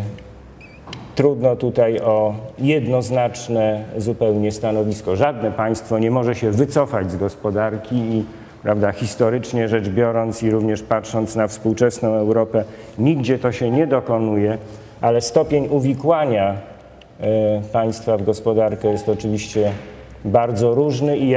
[1.15, 5.15] Trudno tutaj o jednoznaczne zupełnie stanowisko.
[5.15, 8.25] Żadne państwo nie może się wycofać z gospodarki i
[8.63, 12.63] prawda, historycznie rzecz biorąc i również patrząc na współczesną Europę,
[12.99, 14.57] nigdzie to się nie dokonuje,
[15.01, 16.55] ale stopień uwikłania
[17.19, 19.71] e, państwa w gospodarkę jest oczywiście
[20.25, 21.35] bardzo różny i,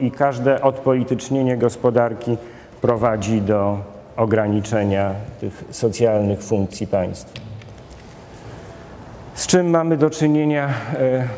[0.00, 2.36] i każde odpolitycznienie gospodarki
[2.80, 3.78] prowadzi do
[4.16, 7.49] ograniczenia tych socjalnych funkcji państwa.
[9.40, 10.68] Z czym mamy do czynienia?
[10.94, 11.28] E,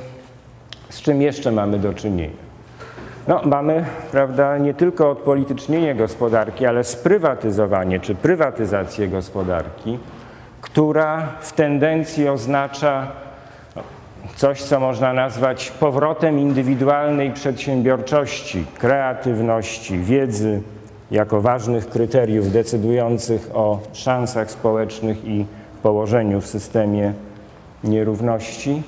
[0.88, 2.36] z czym jeszcze mamy do czynienia?
[3.28, 9.98] No, mamy, prawda, nie tylko odpolitycznienie gospodarki, ale sprywatyzowanie czy prywatyzację gospodarki,
[10.60, 13.06] która w tendencji oznacza,
[13.76, 13.82] no,
[14.36, 20.62] coś, co można nazwać powrotem indywidualnej przedsiębiorczości, kreatywności, wiedzy
[21.10, 25.46] jako ważnych kryteriów decydujących o szansach społecznych i
[25.82, 27.12] położeniu w systemie
[27.84, 28.82] nierówności.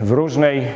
[0.00, 0.66] W różnej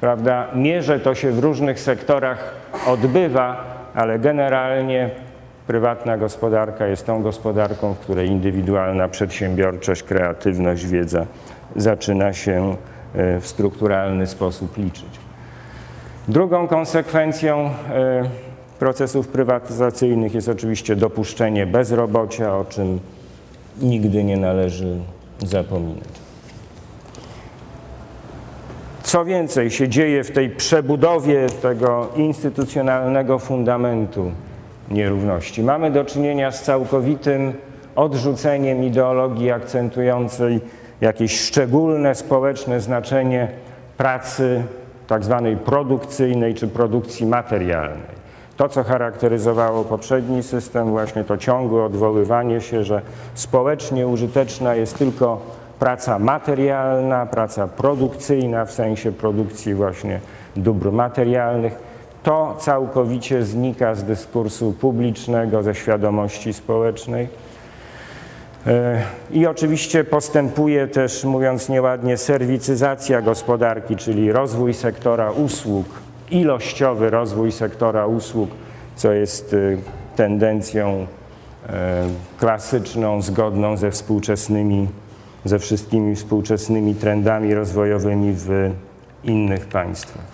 [0.00, 2.54] prawda, mierze to się w różnych sektorach
[2.86, 5.10] odbywa, ale generalnie
[5.66, 11.26] prywatna gospodarka jest tą gospodarką, w której indywidualna przedsiębiorczość, kreatywność, wiedza
[11.76, 12.76] zaczyna się
[13.14, 15.20] e, w strukturalny sposób liczyć.
[16.28, 17.70] Drugą konsekwencją e,
[18.78, 23.00] procesów prywatyzacyjnych jest oczywiście dopuszczenie bezrobocia, o czym
[23.80, 24.96] nigdy nie należy
[25.46, 26.08] zapominać.
[29.02, 34.32] Co więcej się dzieje w tej przebudowie tego instytucjonalnego fundamentu
[34.90, 35.62] nierówności?
[35.62, 37.52] Mamy do czynienia z całkowitym
[37.96, 40.60] odrzuceniem ideologii akcentującej
[41.00, 43.48] jakieś szczególne społeczne znaczenie
[43.96, 44.62] pracy
[45.06, 48.17] tak zwanej produkcyjnej czy produkcji materialnej.
[48.58, 53.02] To, co charakteryzowało poprzedni system, właśnie to ciągłe odwoływanie się, że
[53.34, 55.40] społecznie użyteczna jest tylko
[55.78, 60.20] praca materialna, praca produkcyjna w sensie produkcji właśnie
[60.56, 61.78] dóbr materialnych,
[62.22, 67.28] to całkowicie znika z dyskursu publicznego, ze świadomości społecznej.
[68.66, 77.52] E, I oczywiście postępuje też, mówiąc nieładnie, serwicyzacja gospodarki, czyli rozwój sektora usług, ilościowy rozwój
[77.52, 78.50] sektora usług,
[78.96, 79.78] co jest y,
[80.16, 81.06] tendencją
[81.68, 82.08] e,
[82.38, 84.88] klasyczną, zgodną ze współczesnymi
[85.44, 88.70] ze wszystkimi współczesnymi trendami rozwojowymi w
[89.24, 90.24] innych państwach.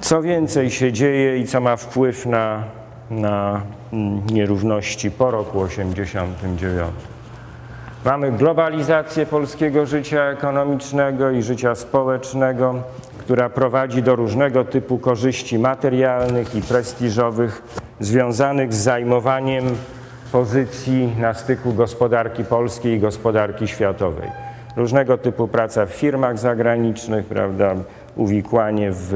[0.00, 2.64] Co więcej się dzieje i co ma wpływ na,
[3.10, 3.62] na
[4.32, 6.90] nierówności po roku 1989?
[8.04, 12.82] Mamy globalizację polskiego życia ekonomicznego i życia społecznego,
[13.26, 17.62] która prowadzi do różnego typu korzyści materialnych i prestiżowych
[18.00, 19.64] związanych z zajmowaniem
[20.32, 24.28] pozycji na styku gospodarki polskiej i gospodarki światowej.
[24.76, 27.74] Różnego typu praca w firmach zagranicznych, prawda,
[28.16, 29.14] uwikłanie w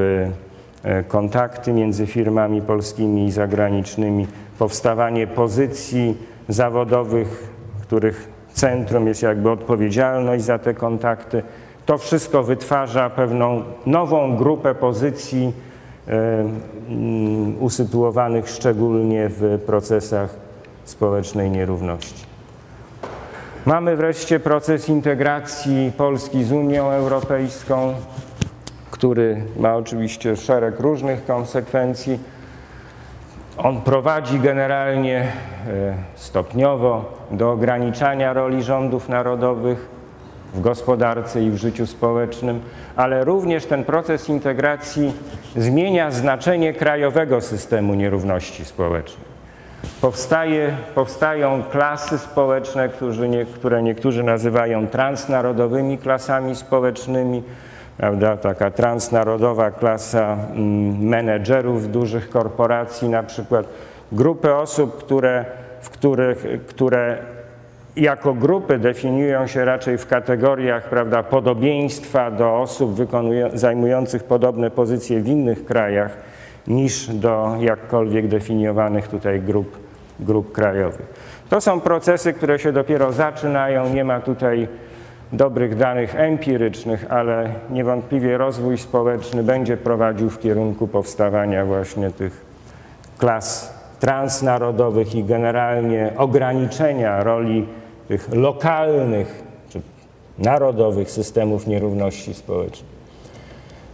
[0.82, 4.26] e, kontakty między firmami polskimi i zagranicznymi,
[4.58, 6.16] powstawanie pozycji
[6.48, 7.48] zawodowych,
[7.82, 11.42] których centrum jest jakby odpowiedzialność za te kontakty.
[11.87, 15.53] To wszystko wytwarza pewną nową grupę pozycji
[16.09, 16.12] e,
[16.89, 20.35] mm, usytuowanych szczególnie w procesach
[20.85, 22.24] społecznej nierówności.
[23.66, 27.95] Mamy wreszcie proces integracji Polski z Unią Europejską,
[28.91, 32.18] który ma oczywiście szereg różnych konsekwencji.
[33.59, 39.99] On prowadzi generalnie e, stopniowo do ograniczania roli rządów narodowych
[40.55, 42.61] w gospodarce i w życiu społecznym,
[42.96, 45.12] ale również ten proces integracji
[45.57, 49.30] zmienia znaczenie krajowego systemu nierówności społecznej.
[50.01, 52.88] Powstaje, powstają klasy społeczne,
[53.28, 57.42] nie, które niektórzy nazywają transnarodowymi klasami społecznymi.
[57.96, 58.36] Prawda?
[58.36, 63.66] Taka transnarodowa klasa mm, menedżerów dużych korporacji, na przykład
[64.12, 65.44] grupy osób, które,
[65.80, 67.18] w których, które
[67.97, 72.97] jako grupy definiują się raczej w kategoriach prawda, podobieństwa do osób
[73.55, 76.16] zajmujących podobne pozycje w innych krajach
[76.66, 79.78] niż do jakkolwiek definiowanych tutaj grup,
[80.20, 81.07] grup krajowych.
[81.49, 84.68] To są procesy, które się dopiero zaczynają, nie ma tutaj
[85.32, 92.45] dobrych danych empirycznych, ale niewątpliwie rozwój społeczny będzie prowadził w kierunku powstawania właśnie tych
[93.18, 97.66] klas transnarodowych i generalnie ograniczenia roli
[98.11, 99.80] tych lokalnych czy
[100.38, 102.90] narodowych systemów nierówności społecznej.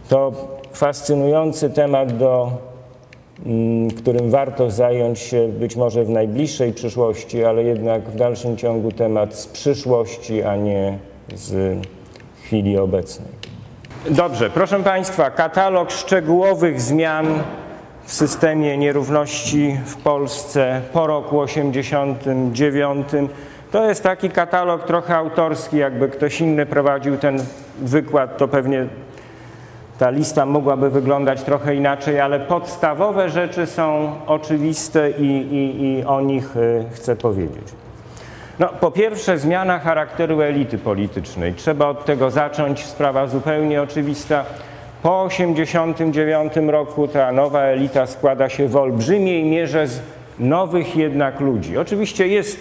[0.09, 0.31] To
[0.73, 2.51] fascynujący temat, do,
[3.45, 8.91] mm, którym warto zająć się być może w najbliższej przyszłości, ale jednak w dalszym ciągu
[8.91, 10.97] temat z przyszłości, a nie
[11.35, 11.77] z
[12.43, 13.29] chwili obecnej.
[14.09, 17.27] Dobrze, proszę Państwa, katalog szczegółowych zmian
[18.05, 23.07] w systemie nierówności w Polsce po roku 89.
[23.71, 27.37] To jest taki katalog trochę autorski, jakby ktoś inny prowadził ten
[27.79, 28.85] wykład, to pewnie
[29.99, 36.21] ta lista mogłaby wyglądać trochę inaczej, ale podstawowe rzeczy są oczywiste i, i, i o
[36.21, 37.63] nich y, chcę powiedzieć.
[38.59, 41.53] No, po pierwsze, zmiana charakteru elity politycznej.
[41.53, 42.85] Trzeba od tego zacząć.
[42.85, 44.45] Sprawa zupełnie oczywista.
[45.03, 49.99] Po 1989 roku ta nowa elita składa się w olbrzymiej mierze z
[50.39, 51.77] nowych jednak ludzi.
[51.77, 52.59] Oczywiście jest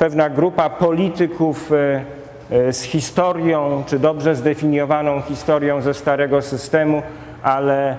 [0.00, 2.04] pewna grupa polityków, y,
[2.50, 7.02] e, z historią, czy dobrze zdefiniowaną historią ze starego systemu,
[7.42, 7.96] ale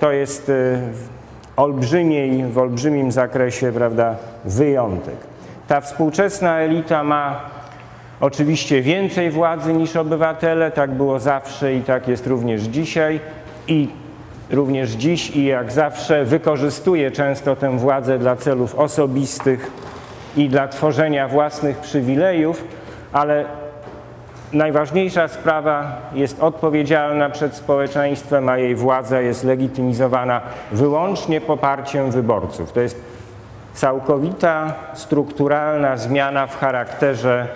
[0.00, 0.44] to jest
[0.92, 1.08] w
[1.56, 5.14] olbrzymiej, w olbrzymim zakresie prawda, wyjątek.
[5.68, 7.40] Ta współczesna elita ma
[8.20, 13.20] oczywiście więcej władzy niż obywatele, tak było zawsze i tak jest również dzisiaj.
[13.68, 13.88] I
[14.50, 19.70] również dziś i jak zawsze wykorzystuje często tę władzę dla celów osobistych
[20.36, 22.64] i dla tworzenia własnych przywilejów,
[23.12, 23.44] ale
[24.52, 30.40] najważniejsza sprawa jest odpowiedzialna przed społeczeństwem, a jej władza jest legitymizowana
[30.72, 32.72] wyłącznie poparciem wyborców.
[32.72, 33.02] To jest
[33.74, 37.48] całkowita, strukturalna zmiana w charakterze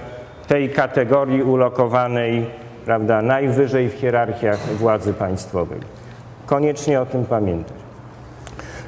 [0.46, 2.46] tej kategorii ulokowanej
[2.84, 5.80] prawda, najwyżej w hierarchiach władzy państwowej.
[6.46, 7.83] Koniecznie o tym pamiętać.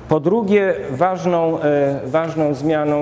[0.09, 2.97] Po drugie, ważną, e, ważną zmianą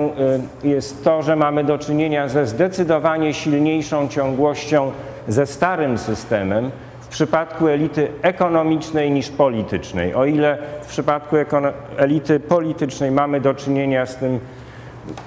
[0.63, 4.91] e, jest to, że mamy do czynienia ze zdecydowanie silniejszą ciągłością
[5.27, 10.13] ze starym systemem w przypadku elity ekonomicznej niż politycznej.
[10.13, 11.35] O ile w przypadku
[11.97, 14.39] elity politycznej mamy do czynienia z tym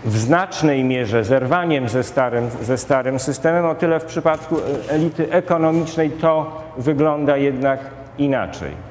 [0.05, 5.33] w znacznej mierze zerwaniem ze starym, ze starym systemem, o tyle w przypadku e, elity
[5.33, 7.81] ekonomicznej to wygląda jednak
[8.19, 8.88] inaczej.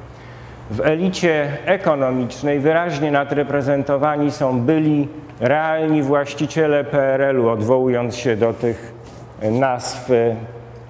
[0.71, 5.07] W elicie ekonomicznej wyraźnie nadreprezentowani są byli
[5.39, 8.93] realni właściciele PRL-u, odwołując się do tych
[9.51, 10.09] nazw,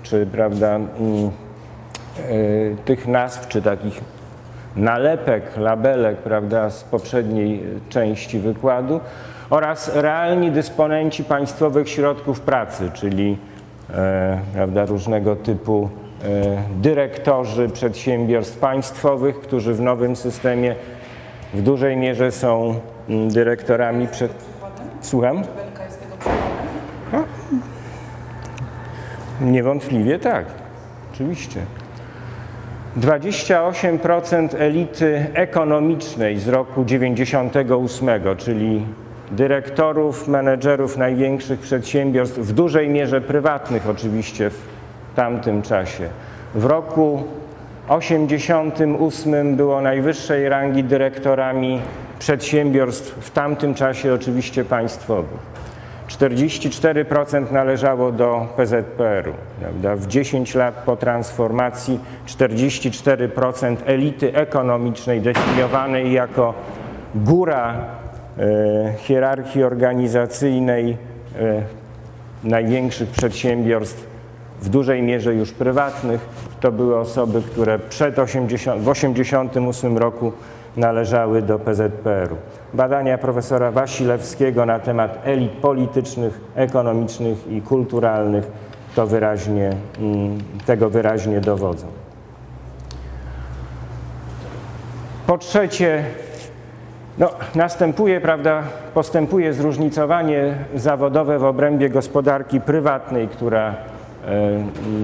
[0.04, 0.90] czy prawda, mm,
[2.18, 4.02] e, tych nazw, czy takich
[4.76, 9.00] nalepek, labelek, prawda, z poprzedniej części wykładu,
[9.50, 13.38] oraz realni dysponenci państwowych środków pracy, czyli
[13.90, 15.90] e, prawda, różnego typu
[16.82, 20.76] dyrektorzy przedsiębiorstw państwowych, którzy w nowym systemie
[21.54, 24.32] w dużej mierze są mm, dyrektorami przed...
[25.02, 25.44] Słucham?
[29.42, 30.46] Niewątpliwie tak,
[31.14, 31.60] oczywiście.
[33.00, 38.86] 28% elity ekonomicznej z roku 98, czyli
[39.32, 44.52] dyrektorów, menedżerów największych przedsiębiorstw, w dużej mierze prywatnych oczywiście
[45.18, 46.10] tamtym czasie.
[46.56, 47.24] W roku
[47.90, 51.82] 88 było najwyższej rangi dyrektorami
[52.20, 55.40] przedsiębiorstw, w tamtym czasie oczywiście państwowych.
[56.08, 59.34] 44% należało do PZPR-u.
[59.60, 59.96] Prawda?
[59.96, 66.54] W 10 lat po transformacji 44% elity ekonomicznej definiowanej jako
[67.16, 67.76] góra
[68.38, 70.98] e, hierarchii organizacyjnej
[71.40, 71.62] e,
[72.44, 74.17] największych przedsiębiorstw
[74.62, 76.30] w dużej mierze już prywatnych.
[76.60, 80.32] To były osoby, które przed 80, w 1988 roku
[80.78, 82.36] należały do PZPR-u.
[82.74, 88.52] Badania profesora Wasilewskiego na temat elit politycznych, ekonomicznych i kulturalnych
[88.96, 91.88] to wyraźnie, mm, tego wyraźnie dowodzą.
[95.28, 96.04] Po trzecie,
[97.18, 103.76] no, następuje, prawda, postępuje zróżnicowanie zawodowe w obrębie gospodarki prywatnej, która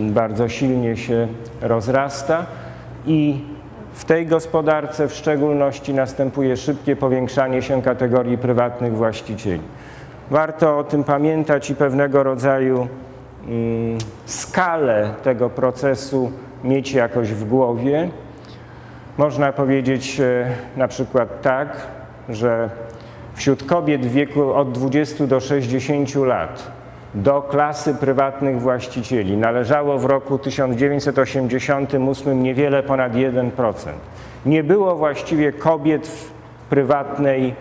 [0.10, 1.28] bardzo silnie się
[1.62, 2.46] rozrasta
[3.06, 3.42] i
[3.94, 9.62] w tej gospodarce w szczególności następuje szybkie powiększanie się kategorii prywatnych właścicieli.
[10.32, 12.88] Warto o tym pamiętać i pewnego rodzaju
[13.48, 16.32] mm, skalę tego procesu
[16.64, 18.10] mieć jakoś w głowie.
[19.18, 20.48] Można powiedzieć e,
[20.78, 21.88] na przykład tak,
[22.30, 22.70] że
[23.36, 26.83] wśród kobiet w wieku od 20 do 60 lat
[27.16, 33.74] do klasy prywatnych właścicieli należało w roku 1988 niewiele ponad 1%.
[34.46, 36.32] Nie było właściwie kobiet w
[36.70, 37.56] prywatnej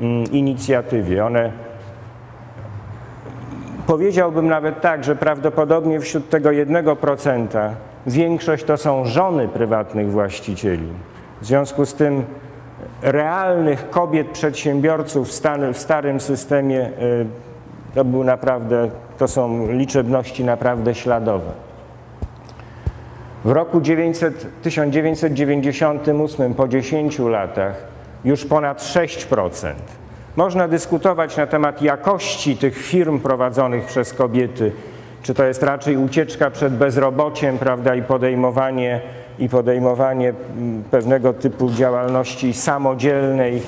[0.00, 1.26] mm, inicjatywie.
[1.26, 1.52] One
[3.86, 7.70] powiedziałbym nawet tak, że prawdopodobnie wśród tego 1%
[8.06, 10.88] większość to są żony prywatnych właścicieli.
[11.40, 12.24] W związku z tym
[13.02, 17.47] realnych kobiet przedsiębiorców w starym systemie y,
[17.94, 21.50] to był naprawdę, to są liczebności naprawdę śladowe.
[23.44, 27.74] W roku 900, 1998, po 10 latach,
[28.24, 29.72] już ponad 6%.
[30.36, 34.72] Można dyskutować na temat jakości tych firm prowadzonych przez kobiety,
[35.22, 39.00] czy to jest raczej ucieczka przed bezrobociem, prawda, i podejmowanie,
[39.38, 43.62] i podejmowanie mm, pewnego typu działalności samodzielnej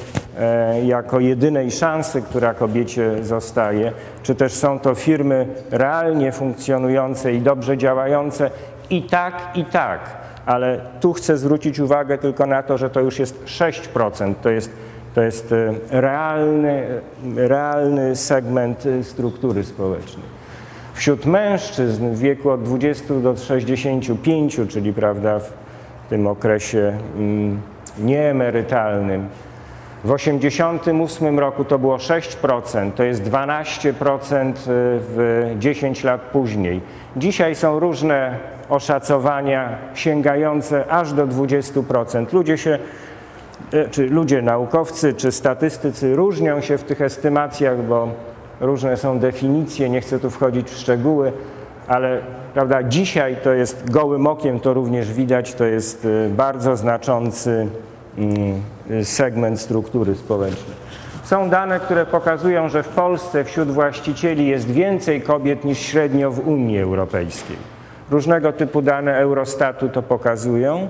[0.84, 7.78] jako jedynej szansy, która kobiecie zostaje, czy też są to firmy realnie funkcjonujące i dobrze
[7.78, 8.50] działające
[8.90, 10.00] i tak, i tak.
[10.46, 14.70] Ale tu chcę zwrócić uwagę tylko na to, że to już jest 6%, to jest,
[15.14, 16.86] to jest e, realny,
[17.36, 20.24] realny segment e, struktury społecznej.
[20.94, 25.52] Wśród mężczyzn w wieku od 20 do 65, czyli prawda, w
[26.08, 27.60] tym okresie mm,
[27.98, 29.28] nieemerytalnym,
[30.04, 36.80] w 1988 roku to było 6%, to jest 12% w 10 lat później.
[37.16, 38.36] Dzisiaj są różne
[38.68, 42.32] oszacowania sięgające aż do 20%.
[42.32, 42.78] Ludzie się
[43.72, 48.08] e, czy ludzie naukowcy, czy statystycy różnią się w tych estymacjach, bo
[48.60, 51.32] różne są definicje, nie chcę tu wchodzić w szczegóły,
[51.88, 52.20] ale
[52.54, 57.68] prawda, dzisiaj to jest gołym okiem, to również widać, to jest e, bardzo znaczący
[58.18, 58.60] mm,
[59.02, 60.76] segment struktury społecznej.
[61.24, 66.48] Są dane, które pokazują, że w Polsce wśród właścicieli jest więcej kobiet niż średnio w
[66.48, 67.56] Unii Europejskiej.
[68.10, 70.88] Różnego typu dane Eurostatu to pokazują.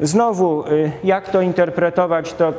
[0.00, 2.54] Znowu, y, jak to interpretować, to y,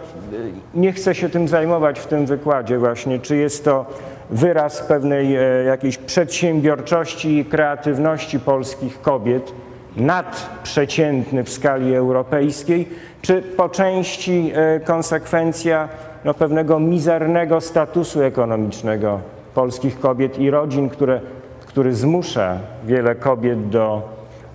[0.74, 3.86] nie chcę się tym zajmować w tym wykładzie właśnie, czy jest to
[4.30, 9.54] wyraz pewnej jakiejś przedsiębiorczości i kreatywności polskich kobiet,
[9.98, 12.90] nadprzeciętny w skali europejskiej,
[13.22, 15.90] czy po części e, konsekwencja
[16.26, 19.20] no, pewnego mizernego statusu ekonomicznego
[19.54, 21.22] polskich kobiet i rodzin, które,
[21.68, 24.02] który zmusza wiele kobiet do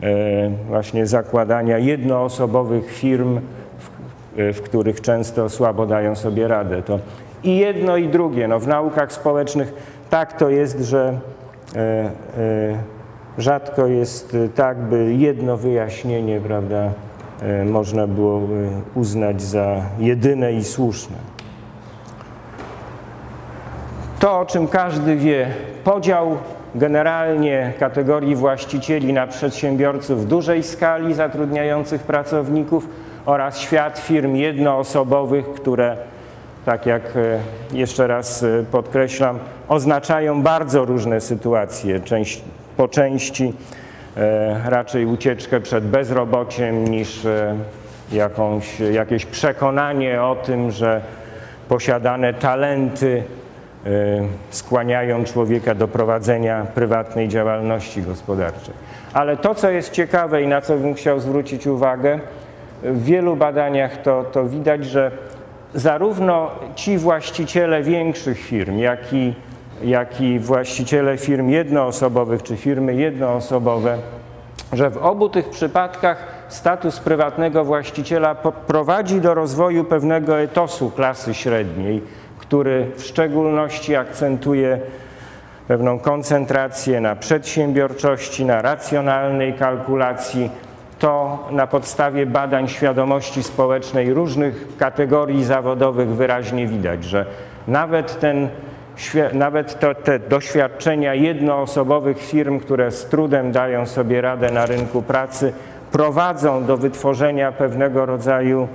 [0.03, 3.41] e, właśnie zakładania jednoosobowych firm,
[3.79, 3.91] w,
[4.57, 6.83] w których często słabo dają sobie radę.
[6.83, 6.99] To
[7.45, 8.49] i jedno i drugie.
[8.49, 9.75] No, w naukach społecznych
[10.11, 11.19] tak to jest, że
[11.77, 12.11] e, e,
[13.41, 16.91] rzadko jest tak, by jedno wyjaśnienie, prawda,
[17.43, 18.41] e, można było
[18.95, 21.17] uznać za jedyne i słuszne.
[24.21, 25.47] To, o czym każdy wie,
[25.85, 26.37] podział
[26.75, 32.89] generalnie kategorii właścicieli na przedsiębiorców dużej skali zatrudniających pracowników
[33.27, 35.97] oraz świat firm jednoosobowych, które
[36.65, 37.03] tak jak
[37.73, 39.39] jeszcze raz podkreślam,
[39.69, 42.01] oznaczają bardzo różne sytuacje.
[42.01, 42.43] Część,
[42.81, 43.53] po części
[44.17, 47.27] e, raczej ucieczkę przed bezrobociem niż
[48.13, 51.01] jakąś, jakieś przekonanie o tym, że
[51.69, 53.23] posiadane talenty
[54.51, 58.75] skłaniają człowieka do prowadzenia prywatnej działalności gospodarczej.
[59.13, 62.21] Ale to, co jest ciekawe i na co bym chciał zwrócić uwagę,
[62.83, 65.11] w wielu badaniach to, to widać, że
[65.75, 69.35] zarówno ci właściciele większych firm, jak i,
[69.83, 73.99] jak i właściciele firm jednoosobowych czy firmy jednoosobowe,
[74.73, 78.35] że w obu tych przypadkach status prywatnego właściciela
[78.67, 82.03] prowadzi do rozwoju pewnego etosu klasy średniej,
[82.39, 84.81] który w szczególności akcentuje
[85.69, 90.51] pewną koncentrację na przedsiębiorczości, na racjonalnej kalkulacji,
[90.99, 97.27] to na podstawie badań świadomości społecznej różnych kategorii zawodowych wyraźnie widać, że
[97.69, 98.49] nawet, ten,
[99.33, 105.53] nawet to, te doświadczenia jednoosobowych firm, które z trudem dają sobie radę na rynku pracy,
[105.93, 108.69] prowadzą do wytworzenia pewnego rodzaju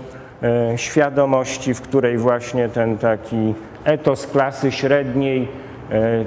[0.43, 3.53] e, świadomości, w której właśnie ten taki
[3.85, 5.47] etos klasy średniej,
[5.91, 6.25] e, e,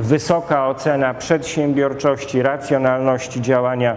[0.00, 3.96] wysoka ocena przedsiębiorczości, racjonalności działania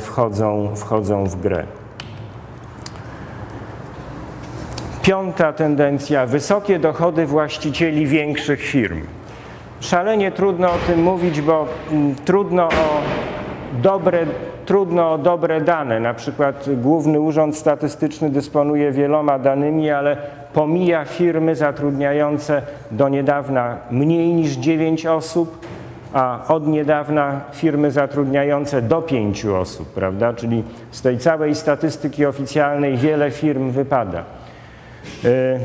[0.00, 1.64] wchodzą, wchodzą w grę.
[5.06, 9.00] Piąta tendencja wysokie dochody właścicieli większych firm.
[9.80, 13.00] Szalenie trudno o tym mówić, bo mm, trudno o
[13.82, 14.26] dobre,
[14.64, 16.00] trudno o dobre dane.
[16.00, 20.16] Na przykład Główny Urząd Statystyczny dysponuje wieloma danymi, ale
[20.52, 25.66] pomija firmy zatrudniające do niedawna mniej niż 9 osób,
[26.12, 30.32] a od niedawna firmy zatrudniające do pięciu osób, prawda?
[30.32, 34.35] Czyli z tej całej statystyki oficjalnej wiele firm wypada.
[35.24, 35.58] E,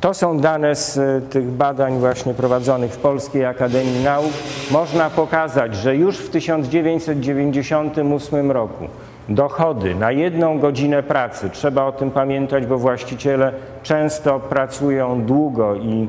[0.00, 4.32] to są dane z e, tych badań właśnie prowadzonych w Polskiej Akademii Nauk.
[4.70, 8.84] Można pokazać, że już w 1998 roku
[9.28, 13.52] dochody na jedną godzinę pracy, trzeba o tym pamiętać, bo właściciele
[13.82, 16.08] często pracują długo i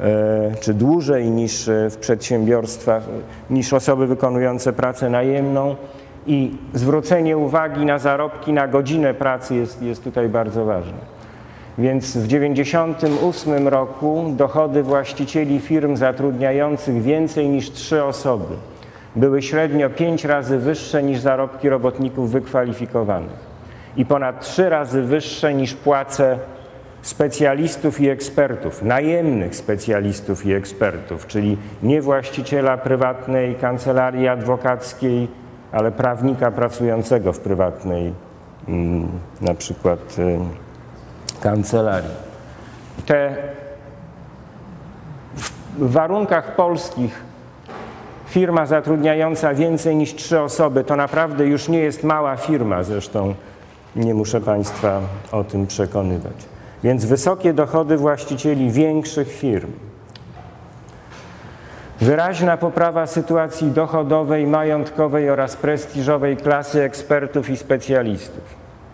[0.00, 3.02] E, czy dłużej niż w przedsiębiorstwach,
[3.50, 5.76] niż osoby wykonujące pracę najemną
[6.26, 11.19] i zwrócenie uwagi na zarobki na godzinę pracy jest, jest tutaj bardzo ważne.
[11.80, 18.54] Więc w 1998 roku dochody właścicieli firm zatrudniających więcej niż trzy osoby
[19.16, 23.50] były średnio pięć razy wyższe niż zarobki robotników wykwalifikowanych
[23.96, 26.38] i ponad trzy razy wyższe niż płace
[27.02, 35.28] specjalistów i ekspertów, najemnych specjalistów i ekspertów, czyli nie właściciela prywatnej kancelarii adwokackiej,
[35.72, 38.12] ale prawnika pracującego w prywatnej
[38.68, 39.08] mm,
[39.40, 40.69] na przykład y,
[41.40, 42.10] kancelarii.
[43.06, 43.34] Te
[45.78, 47.30] w warunkach polskich
[48.30, 53.34] Firma zatrudniająca więcej niż trzy osoby to naprawdę już nie jest mała firma, zresztą
[53.96, 55.00] nie muszę Państwa
[55.32, 56.32] o tym przekonywać.
[56.84, 59.70] Więc wysokie dochody właścicieli większych firm.
[62.00, 68.44] Wyraźna poprawa sytuacji dochodowej, majątkowej oraz prestiżowej klasy ekspertów i specjalistów.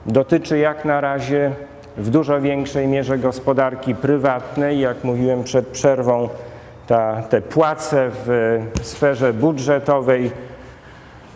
[0.06, 1.50] Dotyczy jak na razie
[1.96, 6.28] w dużo większej mierze gospodarki prywatnej, jak mówiłem przed przerwą,
[6.86, 10.30] ta, te płace w sferze budżetowej,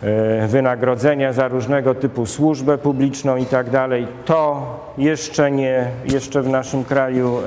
[0.03, 4.65] e, wynagrodzenia za różnego typu służbę publiczną i tak dalej, to
[4.97, 7.37] jeszcze, nie, jeszcze w naszym kraju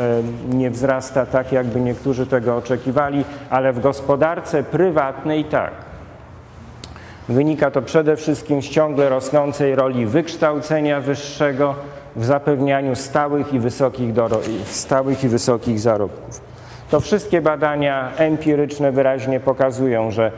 [0.50, 5.72] e, nie wzrasta tak, jakby niektórzy tego oczekiwali, ale w gospodarce prywatnej tak.
[7.28, 11.74] Wynika to przede wszystkim z ciągle rosnącej roli wykształcenia wyższego
[12.16, 14.14] w zapewnianiu stałych i wysokich,
[14.64, 16.40] stałych i wysokich zarobków.
[16.90, 20.32] To wszystkie badania empiryczne wyraźnie pokazują, że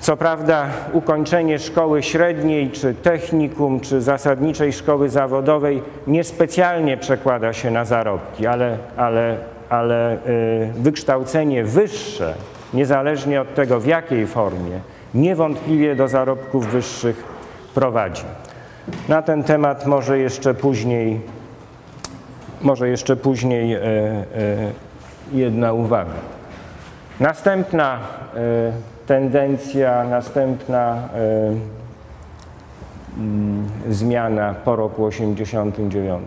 [0.00, 7.84] co prawda ukończenie szkoły średniej, czy technikum, czy zasadniczej szkoły zawodowej niespecjalnie przekłada się na
[7.84, 9.36] zarobki, ale, ale,
[9.68, 10.18] ale y,
[10.74, 12.34] wykształcenie wyższe,
[12.74, 14.80] niezależnie od tego w jakiej formie,
[15.14, 17.24] niewątpliwie do zarobków wyższych
[17.74, 18.24] prowadzi.
[19.08, 21.20] Na ten temat może jeszcze później,
[22.62, 24.24] może jeszcze później e, e,
[25.32, 26.10] jedna uwaga.
[27.20, 27.98] Następna
[28.34, 28.72] e,
[29.06, 31.08] tendencja, następna
[33.18, 36.22] mm, zmiana po roku 89.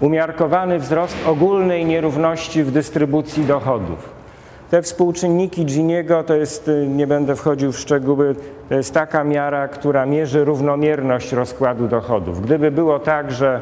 [0.00, 4.23] Umiarkowany wzrost ogólnej nierówności w dystrybucji dochodów.
[4.70, 8.34] Te współczynniki Giniego to jest, y, nie będę wchodził w szczegóły,
[8.68, 12.42] to jest taka miara, która mierzy równomierność rozkładu dochodów.
[12.42, 13.60] Gdyby było tak, że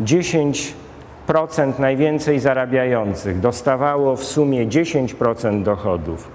[0.00, 6.30] 10% najwięcej zarabiających dostawało w sumie 10% dochodów,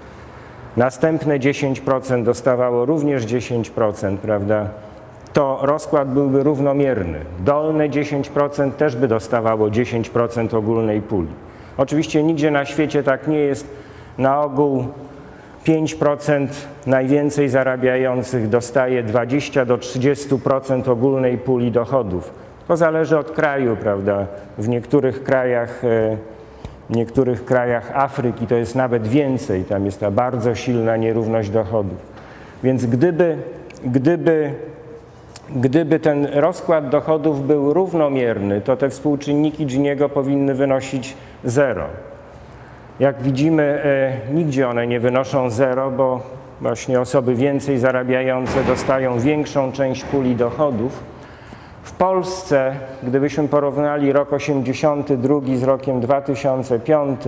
[0.76, 4.68] następne 10% dostawało również 10%, prawda?
[5.32, 7.18] To rozkład byłby równomierny.
[7.44, 11.28] Dolne 10% też by dostawało 10% ogólnej puli.
[11.76, 13.66] Oczywiście nigdzie na świecie tak nie jest
[14.18, 14.84] na ogół
[15.64, 16.46] 5%
[16.86, 22.32] najwięcej zarabiających dostaje 20 do 30% ogólnej puli dochodów.
[22.68, 24.26] To zależy od kraju, prawda?
[24.58, 26.16] W niektórych krajach, e,
[26.90, 31.98] w niektórych krajach Afryki to jest nawet więcej, tam jest ta bardzo silna nierówność dochodów.
[32.62, 33.36] Więc gdyby,
[33.84, 34.52] gdyby,
[35.56, 41.86] gdyby ten rozkład dochodów był równomierny, to te współczynniki Giniego powinny wynosić zero.
[43.02, 46.20] Jak widzimy, e, nigdzie one nie wynoszą zero, bo
[46.60, 51.02] właśnie osoby więcej zarabiające dostają większą część puli dochodów.
[51.82, 57.20] W Polsce, gdybyśmy porównali rok 82 z rokiem 2005,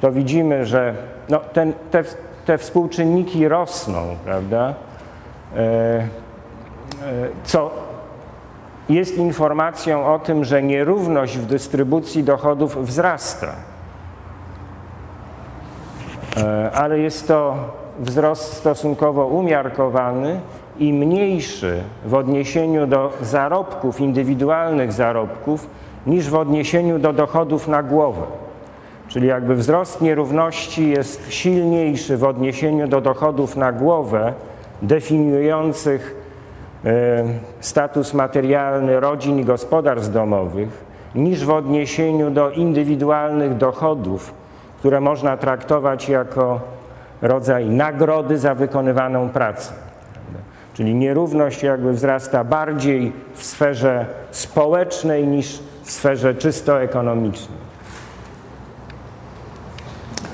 [0.00, 0.94] to widzimy, że
[1.28, 2.04] no, ten, te,
[2.46, 4.74] te współczynniki rosną, prawda?
[5.56, 6.06] E, e,
[7.44, 7.70] co
[8.88, 13.67] jest informacją o tym, że nierówność w dystrybucji dochodów wzrasta.
[16.36, 17.56] E, ale jest to
[18.00, 20.40] wzrost stosunkowo umiarkowany
[20.78, 25.66] i mniejszy w odniesieniu do zarobków, indywidualnych zarobków,
[26.06, 28.22] niż w odniesieniu do dochodów na głowę.
[29.08, 34.32] Czyli jakby wzrost nierówności jest silniejszy w odniesieniu do dochodów na głowę
[34.82, 36.16] definiujących
[36.84, 37.24] e,
[37.60, 44.37] status materialny rodzin i gospodarstw domowych, niż w odniesieniu do indywidualnych dochodów
[44.78, 46.60] które można traktować jako
[47.22, 49.72] rodzaj nagrody za wykonywaną pracę.
[50.74, 57.58] Czyli nierówność jakby wzrasta bardziej w sferze społecznej niż w sferze czysto ekonomicznej.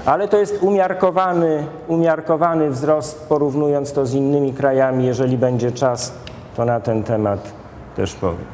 [0.04, 5.06] Ale to jest umiarkowany, umiarkowany wzrost, porównując to z innymi krajami.
[5.06, 6.14] Jeżeli będzie czas,
[6.56, 7.52] to na ten temat
[7.96, 8.53] też powiem.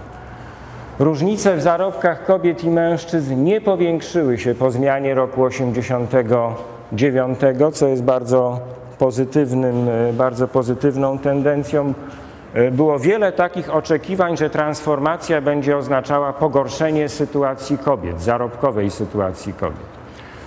[1.01, 7.39] Różnice w zarobkach kobiet i mężczyzn nie powiększyły się po zmianie roku 89,
[7.73, 8.61] co jest bardzo
[8.99, 11.95] pozytywnym, e, bardzo pozytywną tendencją.
[12.55, 19.91] E, było wiele takich oczekiwań, że transformacja będzie oznaczała pogorszenie sytuacji kobiet, zarobkowej sytuacji kobiet.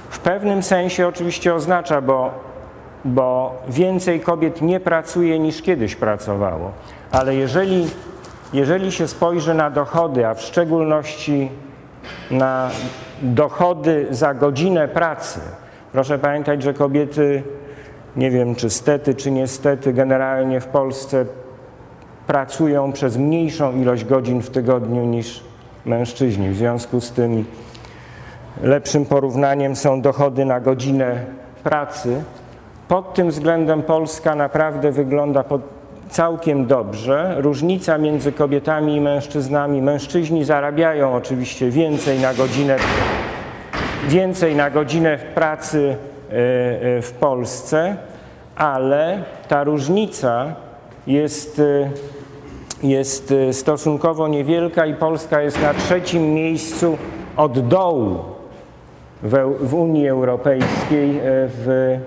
[0.09, 2.31] W pewnym sensie oczywiście oznacza, bo,
[3.05, 6.71] bo więcej kobiet nie pracuje niż kiedyś pracowało,
[7.11, 7.87] ale jeżeli
[8.53, 11.49] jeżeli się spojrzy na dochody, a w szczególności
[12.31, 12.69] na
[13.21, 15.39] dochody za godzinę pracy,
[15.91, 17.43] proszę pamiętać, że kobiety,
[18.15, 21.25] nie wiem czy stety, czy niestety, generalnie w Polsce
[22.27, 25.43] pracują przez mniejszą ilość godzin w tygodniu niż
[25.85, 26.49] mężczyźni.
[26.49, 27.45] W związku z tym
[28.61, 31.25] lepszym porównaniem są dochody na godzinę
[31.63, 32.23] pracy
[32.87, 35.61] pod tym względem Polska naprawdę wygląda pod
[36.13, 37.35] całkiem dobrze.
[37.37, 39.81] Różnica między kobietami i mężczyznami.
[39.81, 42.77] Mężczyźni zarabiają oczywiście więcej na godzinę,
[44.07, 45.95] więcej na godzinę w pracy
[46.29, 47.95] e, e, w Polsce,
[48.55, 50.55] ale ta różnica
[51.07, 51.89] jest, e,
[52.87, 56.97] jest stosunkowo niewielka i Polska jest na trzecim miejscu
[57.37, 58.19] od dołu
[59.23, 61.97] w, w Unii Europejskiej w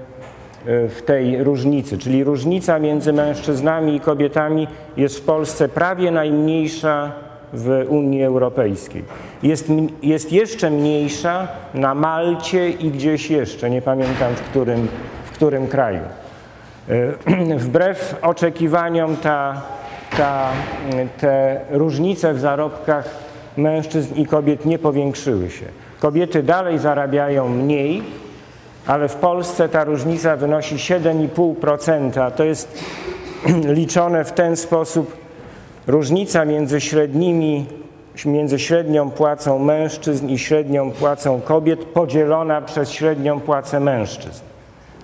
[0.67, 7.13] w tej różnicy, czyli różnica między mężczyznami i kobietami jest w Polsce prawie najmniejsza
[7.53, 9.05] w Unii Europejskiej.
[9.43, 9.67] Jest,
[10.03, 14.89] jest jeszcze mniejsza na Malcie i gdzieś jeszcze, nie pamiętam w którym,
[15.25, 16.01] w którym kraju.
[16.89, 19.63] E, wbrew oczekiwaniom ta,
[20.17, 20.49] ta,
[21.21, 23.09] te różnice w zarobkach
[23.57, 25.67] mężczyzn i kobiet nie powiększyły się.
[26.01, 28.03] Kobiety dalej zarabiają mniej,
[28.87, 32.31] ale w Polsce ta różnica wynosi 7,5%.
[32.31, 32.85] To jest
[33.79, 35.17] liczone w ten sposób
[35.87, 37.67] różnica między średnimi,
[38.27, 44.43] między średnią płacą mężczyzn i średnią płacą kobiet podzielona przez średnią płacę mężczyzn.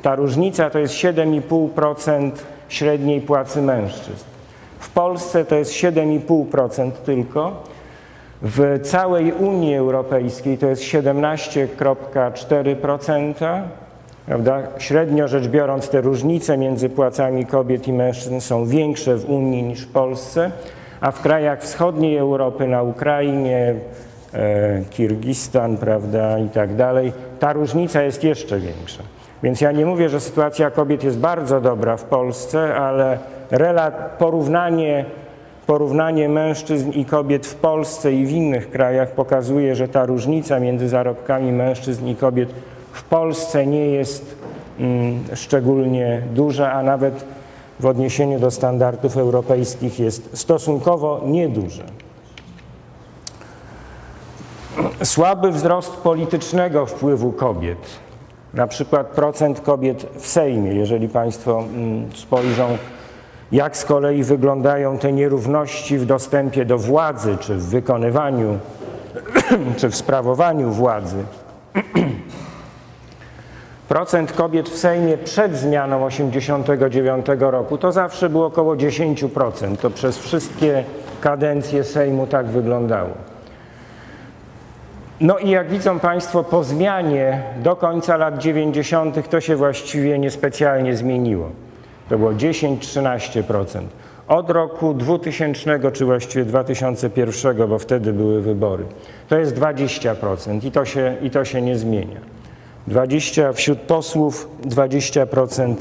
[0.02, 2.30] Ta różnica to jest 7,5%
[2.68, 4.24] średniej płacy mężczyzn.
[4.78, 7.62] W Polsce to jest 7,5% tylko,
[8.42, 13.62] w całej Unii Europejskiej to jest 17,4%.
[14.26, 14.62] Prawda?
[14.78, 19.80] Średnio rzecz biorąc, te różnice między płacami kobiet i mężczyzn są większe w Unii niż
[19.80, 20.50] w Polsce,
[21.00, 23.74] a w krajach wschodniej Europy, na Ukrainie,
[24.34, 29.02] e, Kirgistan, prawda, i tak dalej, ta różnica jest jeszcze większa.
[29.42, 33.18] Więc ja nie mówię, że sytuacja kobiet jest bardzo dobra w Polsce, ale
[34.18, 35.04] porównanie
[35.66, 40.88] Porównanie mężczyzn i kobiet w Polsce i w innych krajach pokazuje, że ta różnica między
[40.88, 42.48] zarobkami mężczyzn i kobiet
[42.92, 44.36] w Polsce nie jest
[44.78, 47.24] mm, szczególnie duża, a nawet
[47.80, 51.82] w odniesieniu do standardów europejskich jest stosunkowo nieduże.
[55.02, 57.78] Słaby wzrost politycznego wpływu kobiet,
[58.54, 62.78] na przykład procent kobiet w Sejmie, jeżeli Państwo mm, spojrzą
[63.52, 68.58] jak z kolei wyglądają te nierówności w dostępie do władzy, czy w wykonywaniu,
[69.78, 71.24] czy w sprawowaniu władzy.
[73.88, 79.76] Procent kobiet w Sejmie przed zmianą 1989 roku to zawsze było około 10%.
[79.76, 80.84] To przez wszystkie
[81.20, 83.10] kadencje Sejmu tak wyglądało.
[85.20, 89.28] No i jak widzą Państwo, po zmianie do końca lat 90.
[89.28, 91.50] to się właściwie niespecjalnie zmieniło.
[92.12, 93.80] To było 10-13%.
[94.28, 98.84] Od roku 2000, czy właściwie 2001, bo wtedy były wybory,
[99.28, 102.20] to jest 20% i to się, i to się nie zmienia.
[102.86, 105.74] 20 wśród posłów, 20%,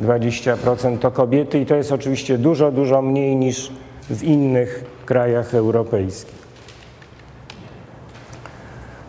[0.00, 3.72] 20% mm, to kobiety i to jest oczywiście dużo, dużo mniej niż
[4.10, 6.46] w innych krajach europejskich.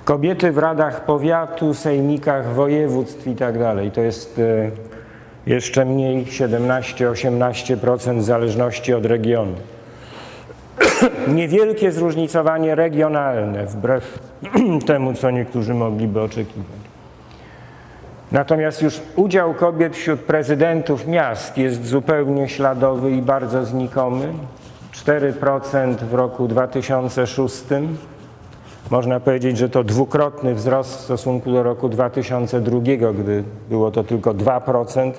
[0.05, 3.91] Kobiety w radach powiatu, sejmikach, województw i tak dalej.
[3.91, 4.86] To jest e,
[5.47, 9.55] jeszcze mniej 17-18% w zależności od regionu.
[11.35, 14.19] Niewielkie zróżnicowanie regionalne, wbrew
[14.87, 16.77] temu, co niektórzy mogliby oczekiwać.
[18.31, 24.33] Natomiast już udział kobiet wśród prezydentów miast jest zupełnie śladowy i bardzo znikomy.
[24.93, 27.63] 4% w roku 2006.
[28.91, 32.79] Można powiedzieć, że to dwukrotny wzrost w stosunku do roku 2002,
[33.13, 35.11] gdy było to tylko 2%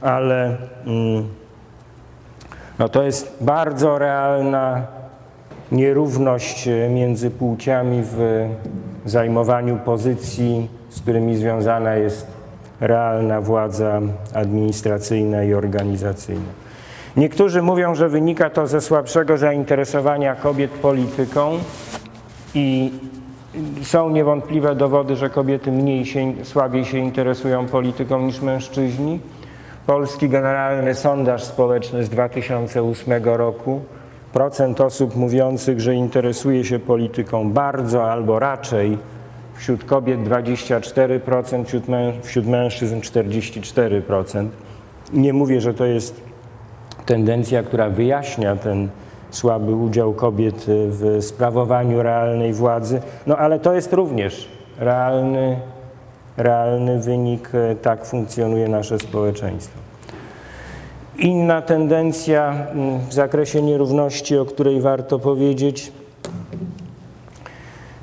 [0.00, 1.28] ale mm,
[2.78, 4.82] no to jest bardzo realna
[5.72, 8.48] nierówność e, między płciami w
[9.04, 12.26] zajmowaniu pozycji, z którymi związana jest
[12.80, 14.00] realna władza
[14.34, 16.66] administracyjna i organizacyjna.
[17.16, 21.58] Niektórzy mówią, że wynika to ze słabszego zainteresowania kobiet polityką
[22.54, 22.92] i
[23.82, 29.20] są niewątpliwe dowody, że kobiety mniej się, słabiej się interesują polityką niż mężczyźni.
[29.86, 33.80] Polski Generalny Sondaż Społeczny z 2008 roku.
[34.32, 38.98] Procent osób mówiących, że interesuje się polityką bardzo albo raczej
[39.54, 44.46] wśród kobiet 24%, wśród, męż wśród mężczyzn 44%.
[45.12, 46.20] Nie mówię, że to jest
[47.06, 48.88] tendencja, która wyjaśnia ten
[49.30, 55.56] słaby udział kobiet w sprawowaniu realnej władzy, no ale to jest również realny
[56.36, 59.78] realny wynik, e, tak funkcjonuje nasze społeczeństwo.
[61.18, 62.66] Inna tendencja
[63.08, 65.92] w zakresie nierówności, o której warto powiedzieć,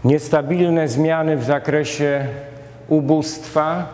[0.03, 2.27] niestabilne zmiany w zakresie
[2.87, 3.87] ubóstwa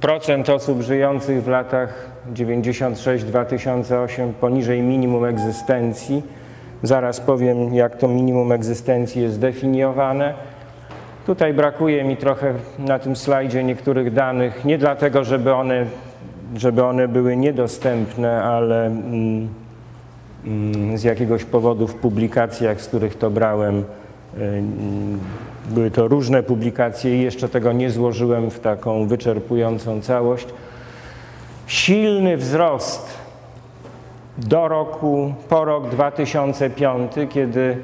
[0.00, 6.22] procent osób żyjących w latach 96-2008 poniżej minimum egzystencji.
[6.82, 10.34] Zaraz powiem, jak to minimum egzystencji jest definiowane.
[11.26, 15.86] Tutaj brakuje mi trochę na tym slajdzie niektórych danych, nie dlatego, żeby one,
[16.56, 19.48] żeby one były niedostępne, ale mm,
[20.44, 23.78] mm, z jakiegoś powodu w publikacjach, z których to brałem,
[24.38, 24.62] y,
[25.70, 30.46] były to różne publikacje i jeszcze tego nie złożyłem w taką wyczerpującą całość.
[31.66, 33.18] Silny wzrost
[34.38, 37.76] do roku, po rok 2005, kiedy,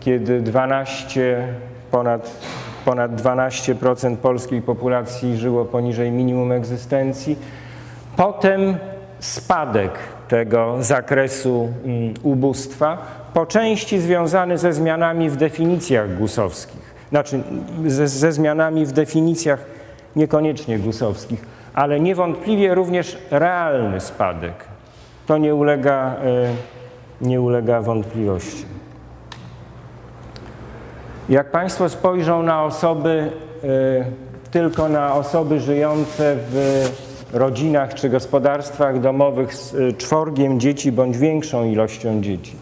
[0.00, 1.48] kiedy 12,
[1.90, 2.30] ponad,
[2.84, 7.36] ponad 12% polskiej populacji żyło poniżej minimum egzystencji.
[8.16, 8.76] Potem
[9.18, 9.92] spadek
[10.28, 12.98] tego zakresu mm, ubóstwa,
[13.34, 17.42] po części związany ze zmianami w definicjach gusowskich, znaczy
[17.86, 19.64] ze, ze zmianami w definicjach
[20.16, 24.54] niekoniecznie gusowskich, ale niewątpliwie również realny spadek.
[25.26, 28.64] To nie ulega, e, nie ulega wątpliwości.
[31.28, 33.30] Jak Państwo spojrzą na osoby,
[33.64, 33.68] e,
[34.50, 36.84] tylko na osoby żyjące w
[37.32, 42.56] rodzinach czy gospodarstwach domowych z e, czworgiem dzieci bądź większą ilością dzieci,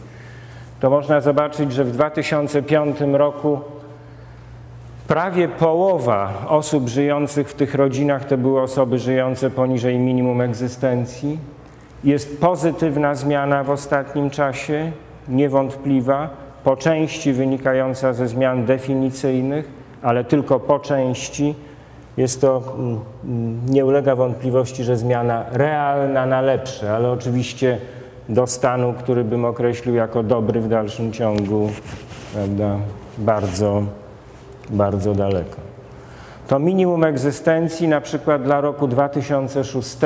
[0.81, 3.61] to można zobaczyć, że w 2005 roku
[5.09, 11.39] prawie połowa osób żyjących w tych rodzinach to były osoby żyjące poniżej minimum egzystencji.
[12.05, 14.93] Jest pozytywna zmiana w ostatnim czasie,
[15.29, 19.71] niewątpliwa, po części wynikająca ze zmian definicyjnych,
[20.03, 21.55] ale tylko po części.
[22.17, 22.63] Jest to,
[23.25, 27.79] mm, nie ulega wątpliwości, że zmiana realna na lepsze, ale oczywiście
[28.29, 31.71] do stanu, który bym określił jako dobry w dalszym ciągu,
[32.35, 32.77] prawda,
[33.19, 33.83] bardzo,
[34.71, 35.57] bardzo daleko.
[36.49, 39.97] To minimum egzystencji na przykład dla roku 2006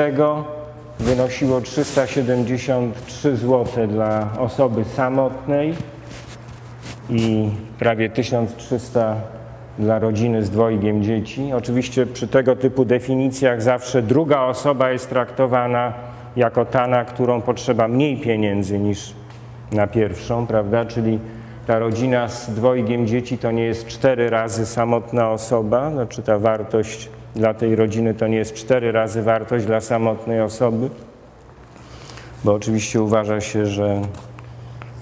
[0.99, 5.73] wynosiło 373 zł dla osoby samotnej
[7.09, 7.49] i
[7.79, 9.15] prawie 1300
[9.79, 11.53] dla rodziny z dwojgiem dzieci.
[11.53, 15.93] Oczywiście przy tego typu definicjach zawsze druga osoba jest traktowana
[16.35, 19.13] jako ta, na którą potrzeba mniej pieniędzy niż
[19.71, 20.85] na pierwszą, prawda?
[20.85, 21.19] Czyli
[21.67, 27.09] ta rodzina z dwojgiem dzieci to nie jest cztery razy samotna osoba, znaczy ta wartość
[27.35, 30.89] dla tej rodziny to nie jest cztery razy wartość dla samotnej osoby,
[32.43, 34.01] bo oczywiście uważa się, że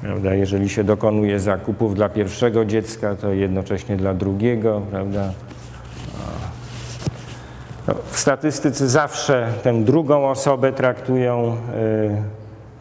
[0.06, 5.34] prawda, jeżeli się dokonuje zakupów dla pierwszego dziecka, to jednocześnie dla drugiego, prawda?
[7.88, 11.58] No, w statystyce zawsze tę drugą osobę traktują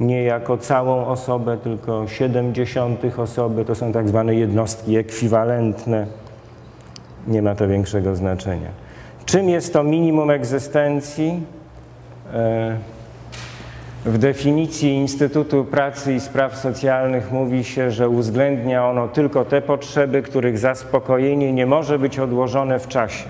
[0.00, 3.64] y, nie jako całą osobę, tylko 70 osoby.
[3.64, 6.06] To są tak zwane jednostki ekwiwalentne.
[7.26, 8.68] Nie ma to większego znaczenia.
[9.24, 11.40] Czym jest to minimum egzystencji?
[14.04, 20.22] W definicji Instytutu Pracy i Spraw Socjalnych mówi się, że uwzględnia ono tylko te potrzeby,
[20.22, 23.24] których zaspokojenie nie może być odłożone w czasie.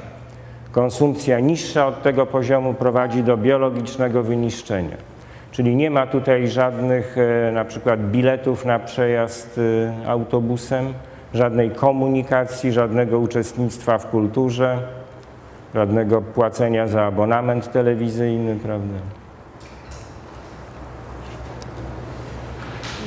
[0.72, 4.96] Konsumpcja niższa od tego poziomu prowadzi do biologicznego wyniszczenia.
[5.50, 9.60] Czyli nie ma tutaj żadnych e, na przykład biletów na przejazd
[10.04, 10.94] e, autobusem,
[11.34, 14.78] żadnej komunikacji, żadnego uczestnictwa w kulturze,
[15.74, 19.23] żadnego płacenia za abonament telewizyjny, prawda?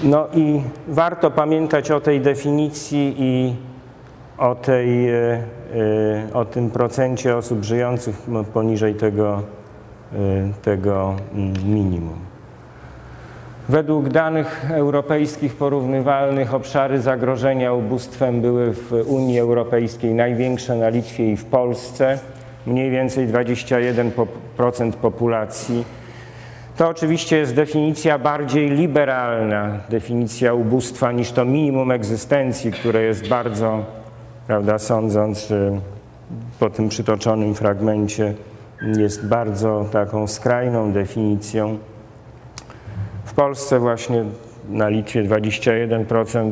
[0.03, 3.55] No i warto pamiętać o tej definicji i
[4.37, 9.41] o, tej, e, e, o tym procencie osób żyjących poniżej tego,
[10.13, 10.17] e,
[10.61, 12.19] tego mm, minimum.
[13.69, 21.37] Według danych europejskich porównywalnych obszary zagrożenia ubóstwem były w Unii Europejskiej największe na Litwie i
[21.37, 22.19] w Polsce,
[22.65, 25.83] mniej więcej 21% populacji
[26.77, 33.85] to oczywiście jest definicja bardziej liberalna, definicja ubóstwa niż to minimum egzystencji, które jest bardzo,
[34.47, 35.53] prawda, sądząc
[36.59, 38.33] po tym przytoczonym fragmencie,
[38.97, 41.77] jest bardzo taką skrajną definicją.
[43.25, 44.23] W Polsce właśnie
[44.69, 46.51] na Litwie 21%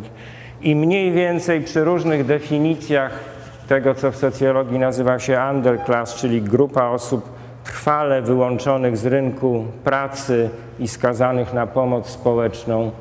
[0.61, 3.19] i mniej więcej przy różnych definicjach
[3.67, 7.29] tego, co w socjologii nazywa się underclass, czyli grupa osób
[7.65, 10.49] trwale wyłączonych z rynku pracy
[10.79, 12.91] i skazanych na pomoc społeczną.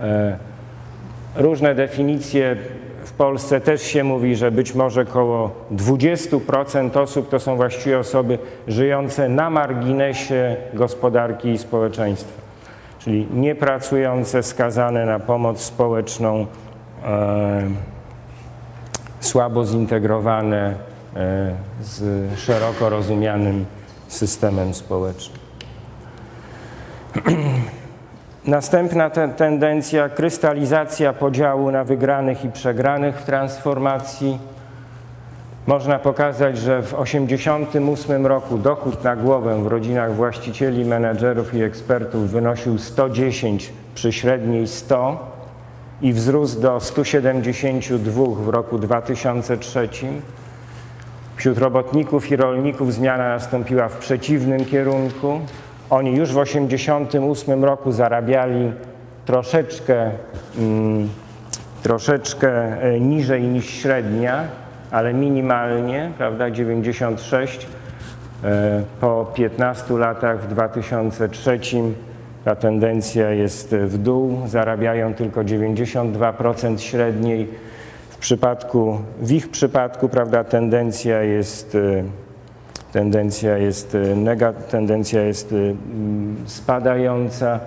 [0.00, 0.38] E,
[1.36, 2.56] różne definicje
[3.04, 8.38] w Polsce też się mówi, że być może około 20% osób to są właściwie osoby
[8.68, 12.40] żyjące na marginesie gospodarki i społeczeństwa,
[12.98, 16.46] czyli niepracujące, skazane na pomoc społeczną,
[17.04, 17.62] e,
[19.20, 20.74] słabo zintegrowane
[21.16, 22.02] e, z
[22.38, 23.64] szeroko rozumianym
[24.08, 25.38] systemem społecznym.
[28.44, 34.38] Następna te tendencja krystalizacja podziału na wygranych i przegranych w transformacji.
[35.66, 42.30] Można pokazać, że w 1988 roku dochód na głowę w rodzinach właścicieli, menedżerów i ekspertów
[42.30, 45.32] wynosił 110 przy średniej 100
[46.02, 49.88] i wzrósł do 172 w roku 2003.
[51.38, 55.40] Wśród robotników i rolników zmiana nastąpiła w przeciwnym kierunku.
[55.90, 58.72] Oni już w 1988 roku zarabiali
[59.26, 60.10] troszeczkę,
[60.58, 61.08] mm,
[61.82, 64.44] troszeczkę e, niżej niż średnia,
[64.90, 67.66] ale minimalnie, prawda, 96.
[68.44, 71.60] E, po 15 latach w 2003
[72.44, 77.48] ta tendencja jest w dół, zarabiają tylko 92% średniej.
[78.20, 82.04] Przypadku, w ich przypadku, prawda, tendencja jest e,
[82.92, 85.56] tendencja jest, e, nega, tendencja jest e,
[86.46, 87.60] spadająca.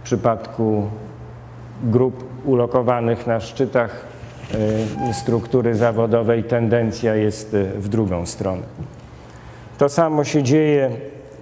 [0.00, 0.88] W przypadku
[1.82, 4.06] grup ulokowanych na szczytach
[5.12, 8.62] struktury zawodowej tendencja jest w drugą stronę.
[9.78, 10.90] To samo się dzieje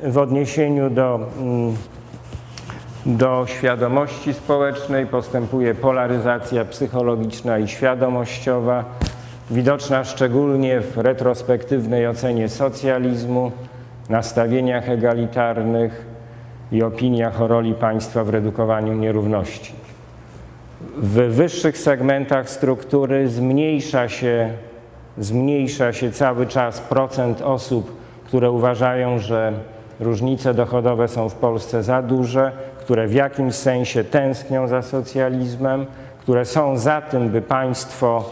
[0.02, 1.20] w odniesieniu do,
[3.06, 8.84] do świadomości społecznej, postępuje polaryzacja psychologiczna i świadomościowa
[9.50, 13.52] widoczna szczególnie w retrospektywnej ocenie socjalizmu,
[14.08, 16.06] nastawieniach egalitarnych
[16.72, 19.72] i opiniach o roli państwa w redukowaniu nierówności.
[20.96, 24.50] W wyższych segmentach struktury zmniejsza się,
[25.18, 29.52] zmniejsza się cały czas procent osób, które uważają, że
[30.00, 32.52] różnice dochodowe są w Polsce za duże,
[32.84, 35.86] które w jakimś sensie tęsknią za socjalizmem,
[36.20, 38.30] które są za tym, by państwo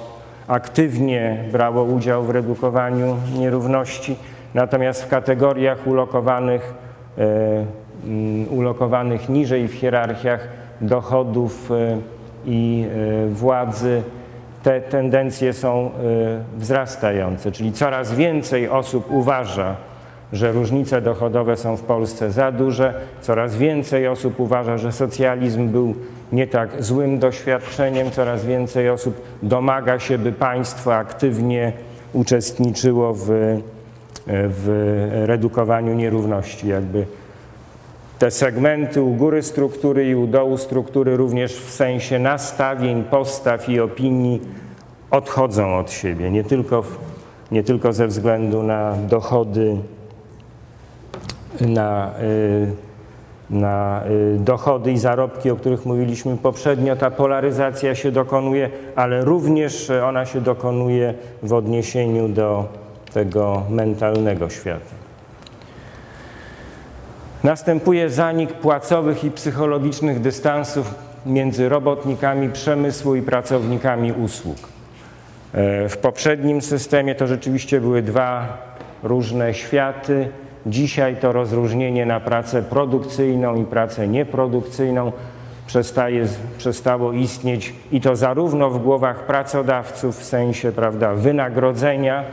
[0.49, 4.17] aktywnie brało udział w redukowaniu nierówności,
[4.55, 6.75] natomiast w kategoriach ulokowanych,
[7.19, 7.65] e,
[8.05, 10.49] mm, ulokowanych niżej w hierarchiach
[10.81, 11.99] dochodów e,
[12.47, 12.87] i
[13.25, 14.03] e, władzy
[14.63, 15.91] te tendencje są
[16.57, 19.77] wzrastające, czyli coraz więcej osób uważa,
[20.33, 25.95] że różnice dochodowe są w Polsce za duże, coraz więcej osób uważa, że socjalizm był
[26.33, 28.11] nie tak złym doświadczeniem.
[28.11, 31.73] Coraz więcej osób domaga się, by państwo aktywnie
[32.13, 33.27] uczestniczyło w,
[34.27, 36.69] w redukowaniu nierówności.
[36.69, 37.07] Jakby
[38.19, 43.81] te segmenty u góry struktury i u dołu struktury również w sensie nastawień, postaw i
[43.81, 44.41] opinii
[45.11, 46.83] odchodzą od siebie, nie tylko,
[47.51, 49.77] nie tylko ze względu na dochody,
[51.61, 52.91] na y,
[53.51, 54.03] na
[54.35, 60.27] y, dochody i zarobki, o których mówiliśmy poprzednio, ta polaryzacja się dokonuje, ale również ona
[60.27, 62.69] się dokonuje w odniesieniu do
[63.13, 65.01] tego mentalnego świata.
[67.45, 70.95] Następuje zanik płacowych i psychologicznych dystansów
[71.27, 74.57] między robotnikami przemysłu i pracownikami usług.
[75.53, 78.59] E, w poprzednim systemie to rzeczywiście były dwa
[79.03, 80.29] różne światy.
[80.67, 85.13] Dzisiaj to rozróżnienie na pracę produkcyjną i pracę nieprodukcyjną
[85.67, 86.27] przestaje,
[86.59, 92.25] przestało istnieć i to zarówno w głowach pracodawców w sensie prawda, wynagrodzenia,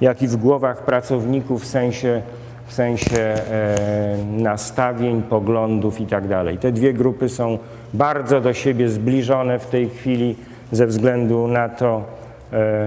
[0.00, 2.22] jak i w głowach pracowników w sensie,
[2.66, 6.44] w sensie e, nastawień, poglądów itd.
[6.44, 7.58] Tak Te dwie grupy są
[7.94, 10.36] bardzo do siebie zbliżone w tej chwili
[10.72, 12.04] ze względu na to,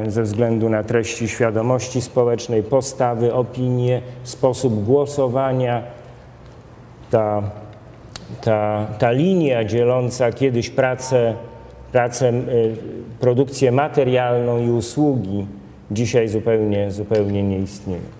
[0.07, 5.83] ze względu na treści świadomości społecznej, postawy, opinie, sposób głosowania.
[7.11, 7.41] Ta,
[8.41, 11.33] ta, ta linia dzieląca kiedyś pracę,
[11.91, 12.33] pracę, e,
[13.19, 15.45] produkcję materialną i usługi
[15.91, 18.18] dzisiaj zupełnie, zupełnie nie istnieje.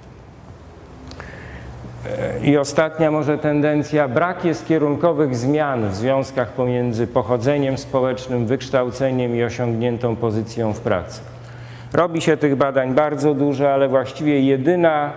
[2.43, 9.43] I ostatnia może tendencja, brak jest kierunkowych zmian w związkach pomiędzy pochodzeniem społecznym, wykształceniem i
[9.43, 11.21] osiągniętą pozycją w pracy.
[11.93, 15.13] Robi się tych badań bardzo dużo, ale właściwie jedyna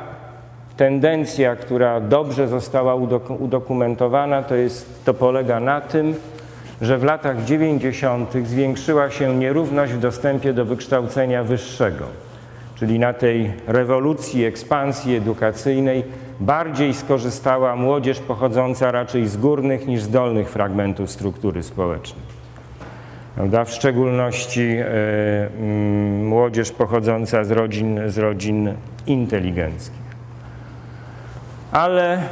[0.76, 2.94] tendencja, która dobrze została
[3.38, 6.14] udokumentowana, to, jest, to polega na tym,
[6.80, 8.34] że w latach 90.
[8.44, 12.04] zwiększyła się nierówność w dostępie do wykształcenia wyższego.
[12.74, 16.04] Czyli na tej rewolucji, ekspansji edukacyjnej
[16.40, 22.42] bardziej skorzystała młodzież pochodząca raczej z górnych niż z dolnych fragmentów struktury społecznej.
[23.66, 24.86] W szczególności e,
[25.46, 28.74] mm, młodzież pochodząca z rodzin, z rodzin
[29.06, 30.02] inteligenckich.
[31.72, 32.22] Ale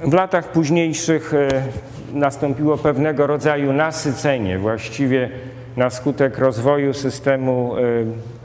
[0.00, 1.48] w latach późniejszych e,
[2.12, 4.58] nastąpiło pewnego rodzaju nasycenie.
[4.58, 5.30] Właściwie
[5.76, 7.74] na skutek rozwoju systemu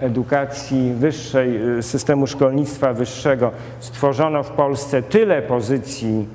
[0.04, 6.28] edukacji wyższej, systemu szkolnictwa wyższego stworzono w Polsce tyle pozycji,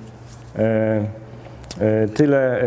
[2.15, 2.63] tyle,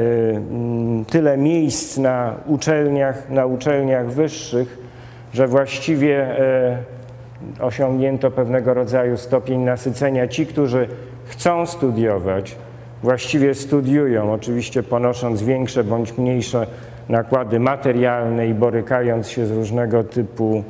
[1.10, 4.78] tyle miejsc na uczelniach, na uczelniach wyższych,
[5.34, 6.28] że właściwie
[7.60, 10.28] osiągnięto pewnego rodzaju stopień nasycenia.
[10.28, 10.88] Ci, którzy
[11.26, 12.56] chcą studiować,
[13.04, 16.68] właściwie studiują, oczywiście ponosząc większe bądź mniejsze
[17.10, 20.64] nakłady materialne i borykając się z różnego typu,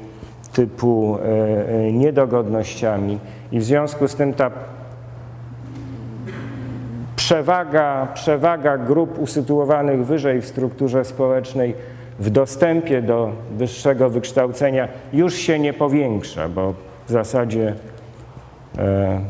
[0.54, 3.20] typu e, e, niedogodnościami.
[3.52, 4.52] I w związku z tym ta
[7.16, 11.76] przewaga, przewaga grup usytuowanych wyżej w strukturze społecznej
[12.20, 16.74] w dostępie do wyższego wykształcenia już się nie powiększa, bo
[17.08, 17.76] w zasadzie
[18.78, 19.22] e,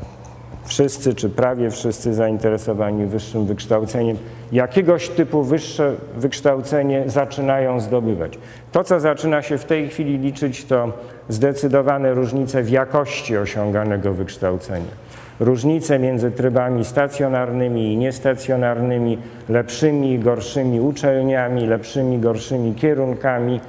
[0.64, 4.18] wszyscy, czy prawie wszyscy zainteresowani wyższym wykształceniem,
[4.52, 8.38] jakiegoś typu wyższe wykształcenie zaczynają zdobywać.
[8.72, 10.94] To, co zaczyna się w tej chwili liczyć, to
[11.30, 15.12] zdecydowane różnice w jakości osiąganego wykształcenia
[15.42, 19.18] różnice między trybami stacjonarnymi i niestacjonarnymi,
[19.50, 23.60] lepszymi i gorszymi uczelniami, lepszymi i gorszymi kierunkami,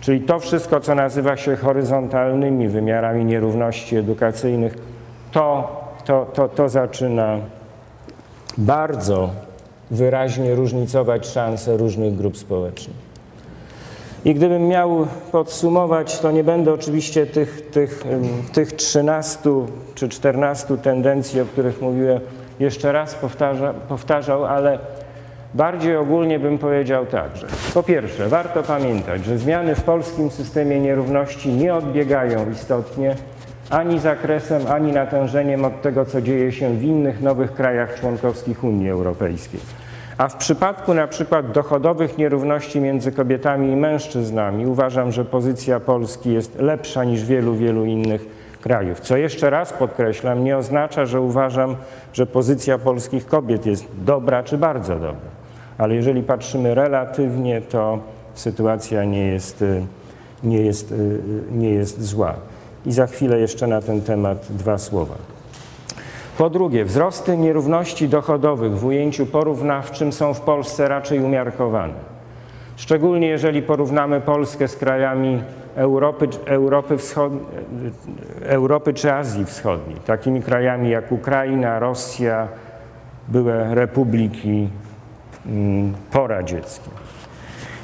[0.00, 4.74] czyli to wszystko, co nazywa się horyzontalnymi wymiarami nierówności edukacyjnych,
[5.32, 7.38] to, to, to, to zaczyna
[8.58, 9.30] bardzo
[9.90, 13.03] wyraźnie różnicować szanse różnych grup społecznych.
[14.24, 18.04] I gdybym miał podsumować, to nie będę oczywiście tych, tych,
[18.52, 19.50] tych 13
[19.94, 22.20] czy 14 tendencji, o których mówiłem,
[22.60, 24.78] jeszcze raz powtarza, powtarzał, ale
[25.54, 30.80] bardziej ogólnie bym powiedział tak, że po pierwsze, warto pamiętać, że zmiany w polskim systemie
[30.80, 33.16] nierówności nie odbiegają istotnie
[33.70, 38.90] ani zakresem, ani natężeniem od tego, co dzieje się w innych nowych krajach członkowskich Unii
[38.90, 39.60] Europejskiej.
[40.18, 46.32] A w przypadku na przykład dochodowych nierówności między kobietami i mężczyznami uważam, że pozycja Polski
[46.32, 48.26] jest lepsza niż wielu, wielu innych
[48.60, 49.00] krajów.
[49.00, 51.76] Co jeszcze raz podkreślam, nie oznacza, że uważam,
[52.12, 55.30] że pozycja polskich kobiet jest dobra czy bardzo dobra.
[55.78, 57.98] Ale jeżeli patrzymy relatywnie, to
[58.34, 59.64] sytuacja nie jest,
[60.44, 60.94] nie jest,
[61.52, 62.34] nie jest zła.
[62.86, 65.33] I za chwilę jeszcze na ten temat dwa słowa.
[66.38, 71.94] Po drugie, wzrosty nierówności dochodowych w ujęciu porównawczym są w Polsce raczej umiarkowane.
[72.76, 75.42] Szczególnie jeżeli porównamy Polskę z krajami
[75.74, 77.32] Europy, Europy, Wschod...
[78.42, 82.48] Europy czy Azji Wschodniej, takimi krajami jak Ukraina, Rosja,
[83.28, 84.68] były republiki
[85.46, 86.90] mm, poradzieckie.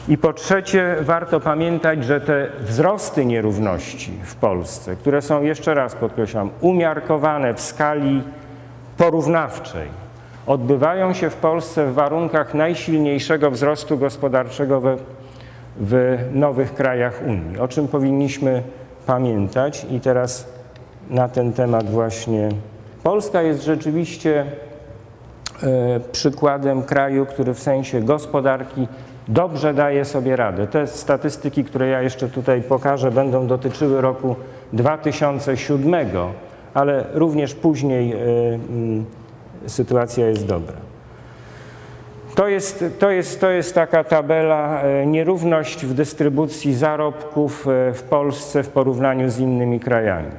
[0.09, 5.95] I po trzecie, warto pamiętać, że te wzrosty nierówności w Polsce, które są jeszcze raz
[5.95, 8.23] podkreślam, umiarkowane w skali
[8.97, 9.89] porównawczej
[10.47, 14.97] odbywają się w Polsce w warunkach najsilniejszego wzrostu gospodarczego we,
[15.77, 18.63] w nowych krajach Unii, o czym powinniśmy
[19.07, 19.87] pamiętać.
[19.91, 20.49] I teraz
[21.11, 22.49] na ten temat właśnie
[23.03, 24.45] Polska jest rzeczywiście
[25.63, 28.89] e, przykładem kraju, który w sensie gospodarki
[29.31, 30.67] dobrze daje sobie radę.
[30.67, 34.37] Te statystyki, które ja jeszcze tutaj pokażę, będą dotyczyły roku
[34.73, 36.07] 2007
[36.75, 39.05] ale również później e, mm,
[39.67, 40.77] sytuacja jest dobra.
[42.35, 48.03] To jest, to, jest, to jest taka tabela e, nierówność w dystrybucji zarobków e, w
[48.03, 50.31] Polsce w porównaniu z innymi krajami.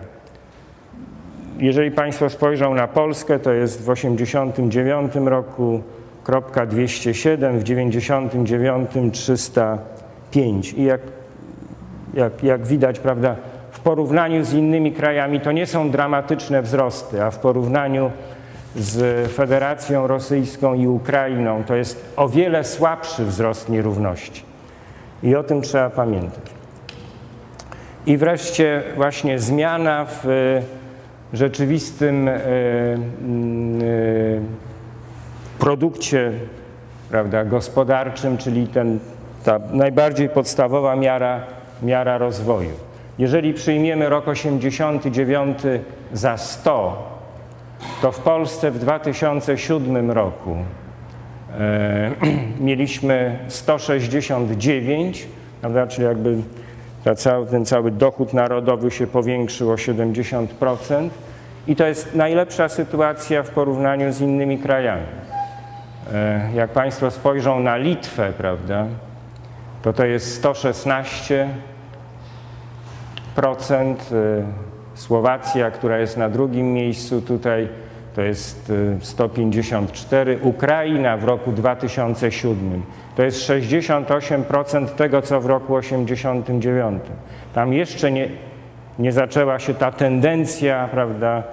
[1.57, 5.81] Jeżeli Państwo spojrzą na Polskę, to jest w 1989 roku
[6.67, 10.73] 207, w 99 305.
[10.73, 11.01] I jak,
[12.13, 13.35] jak, jak widać, prawda,
[13.83, 18.11] porównaniu z innymi krajami to nie są dramatyczne wzrosty, a w porównaniu
[18.75, 24.43] z Federacją Rosyjską i Ukrainą to jest o wiele słabszy wzrost nierówności.
[25.23, 26.43] I o tym trzeba pamiętać.
[28.05, 30.61] I wreszcie właśnie zmiana w e,
[31.33, 34.70] rzeczywistym mm, e,
[35.61, 36.31] produkcie
[37.09, 38.99] prawda, gospodarczym, czyli ten,
[39.43, 41.43] ta najbardziej podstawowa miara,
[41.83, 42.71] miara rozwoju.
[43.19, 45.59] Jeżeli przyjmiemy rok 89
[46.13, 47.11] za 100,
[48.01, 50.55] to w Polsce w 2007 roku
[51.59, 52.11] e,
[52.59, 55.27] mieliśmy 169,
[55.61, 56.35] prawda, czyli jakby
[57.15, 61.09] cały, ten cały dochód narodowy się powiększył o 70%.
[61.67, 65.03] I to jest najlepsza sytuacja w porównaniu z innymi krajami.
[66.13, 68.85] E, jak Państwo spojrzą na Litwę, prawda,
[69.81, 71.49] to to jest 116,
[73.35, 74.09] procent.
[74.11, 74.43] Y,
[74.93, 77.67] Słowacja, która jest na drugim miejscu tutaj
[78.15, 82.83] to jest y, 154, Ukraina w roku 2007
[83.15, 87.03] to jest 68% tego, co w roku 89.
[87.53, 88.27] Tam jeszcze nie,
[88.99, 91.43] nie zaczęła się ta tendencja, prawda,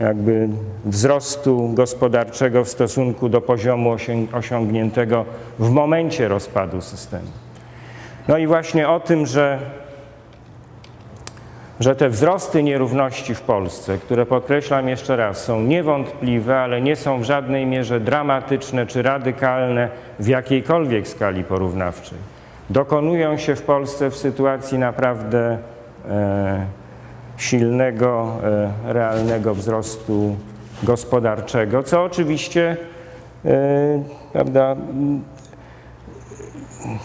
[0.00, 0.48] jakby
[0.84, 5.24] wzrostu gospodarczego w stosunku do poziomu osią- osiągniętego
[5.58, 7.28] w momencie rozpadu systemu.
[8.28, 9.58] No i właśnie o tym, że,
[11.80, 17.20] że te wzrosty nierówności w Polsce, które podkreślam jeszcze raz, są niewątpliwe, ale nie są
[17.20, 22.18] w żadnej mierze dramatyczne czy radykalne w jakiejkolwiek skali porównawczej,
[22.70, 25.58] dokonują się w Polsce w sytuacji naprawdę
[26.08, 26.79] e,
[27.40, 28.36] silnego,
[28.86, 30.36] e, realnego wzrostu
[30.82, 32.76] gospodarczego, co oczywiście
[33.44, 34.02] e,
[34.32, 34.76] prawda,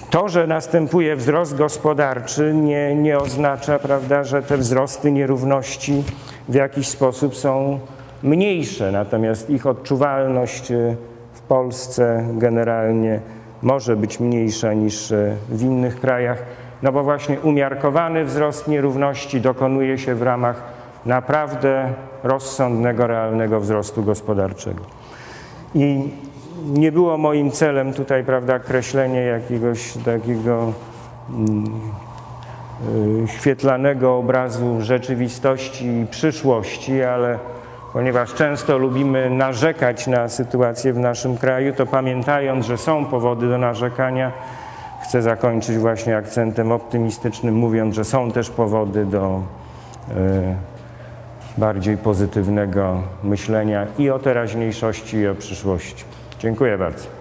[0.09, 6.03] to, że następuje wzrost gospodarczy, nie, nie oznacza, prawda, że te wzrosty nierówności
[6.49, 7.79] w jakiś sposób są
[8.23, 10.95] mniejsze, natomiast ich odczuwalność e,
[11.33, 13.19] w Polsce generalnie
[13.61, 15.13] może być mniejsza niż
[15.49, 16.43] w innych krajach,
[16.85, 20.63] no bo właśnie umiarkowany wzrost nierówności dokonuje się w ramach
[21.05, 21.93] naprawdę
[22.23, 24.81] rozsądnego, realnego wzrostu gospodarczego.
[25.75, 26.09] I
[26.65, 30.73] nie było moim celem tutaj, prawda, kreślenie jakiegoś takiego
[31.29, 31.65] mm,
[33.23, 37.39] y, świetlanego obrazu rzeczywistości i przyszłości, ale
[37.93, 43.57] ponieważ często lubimy narzekać na sytuację w naszym kraju, to pamiętając, że są powody do
[43.57, 44.31] narzekania,
[45.03, 49.41] chcę zakończyć właśnie akcentem optymistycznym, mówiąc, że są też powody do
[50.09, 50.13] y,
[51.57, 56.03] bardziej pozytywnego myślenia i o teraźniejszości, i o przyszłości.
[56.39, 57.14] Dziękuję bardzo.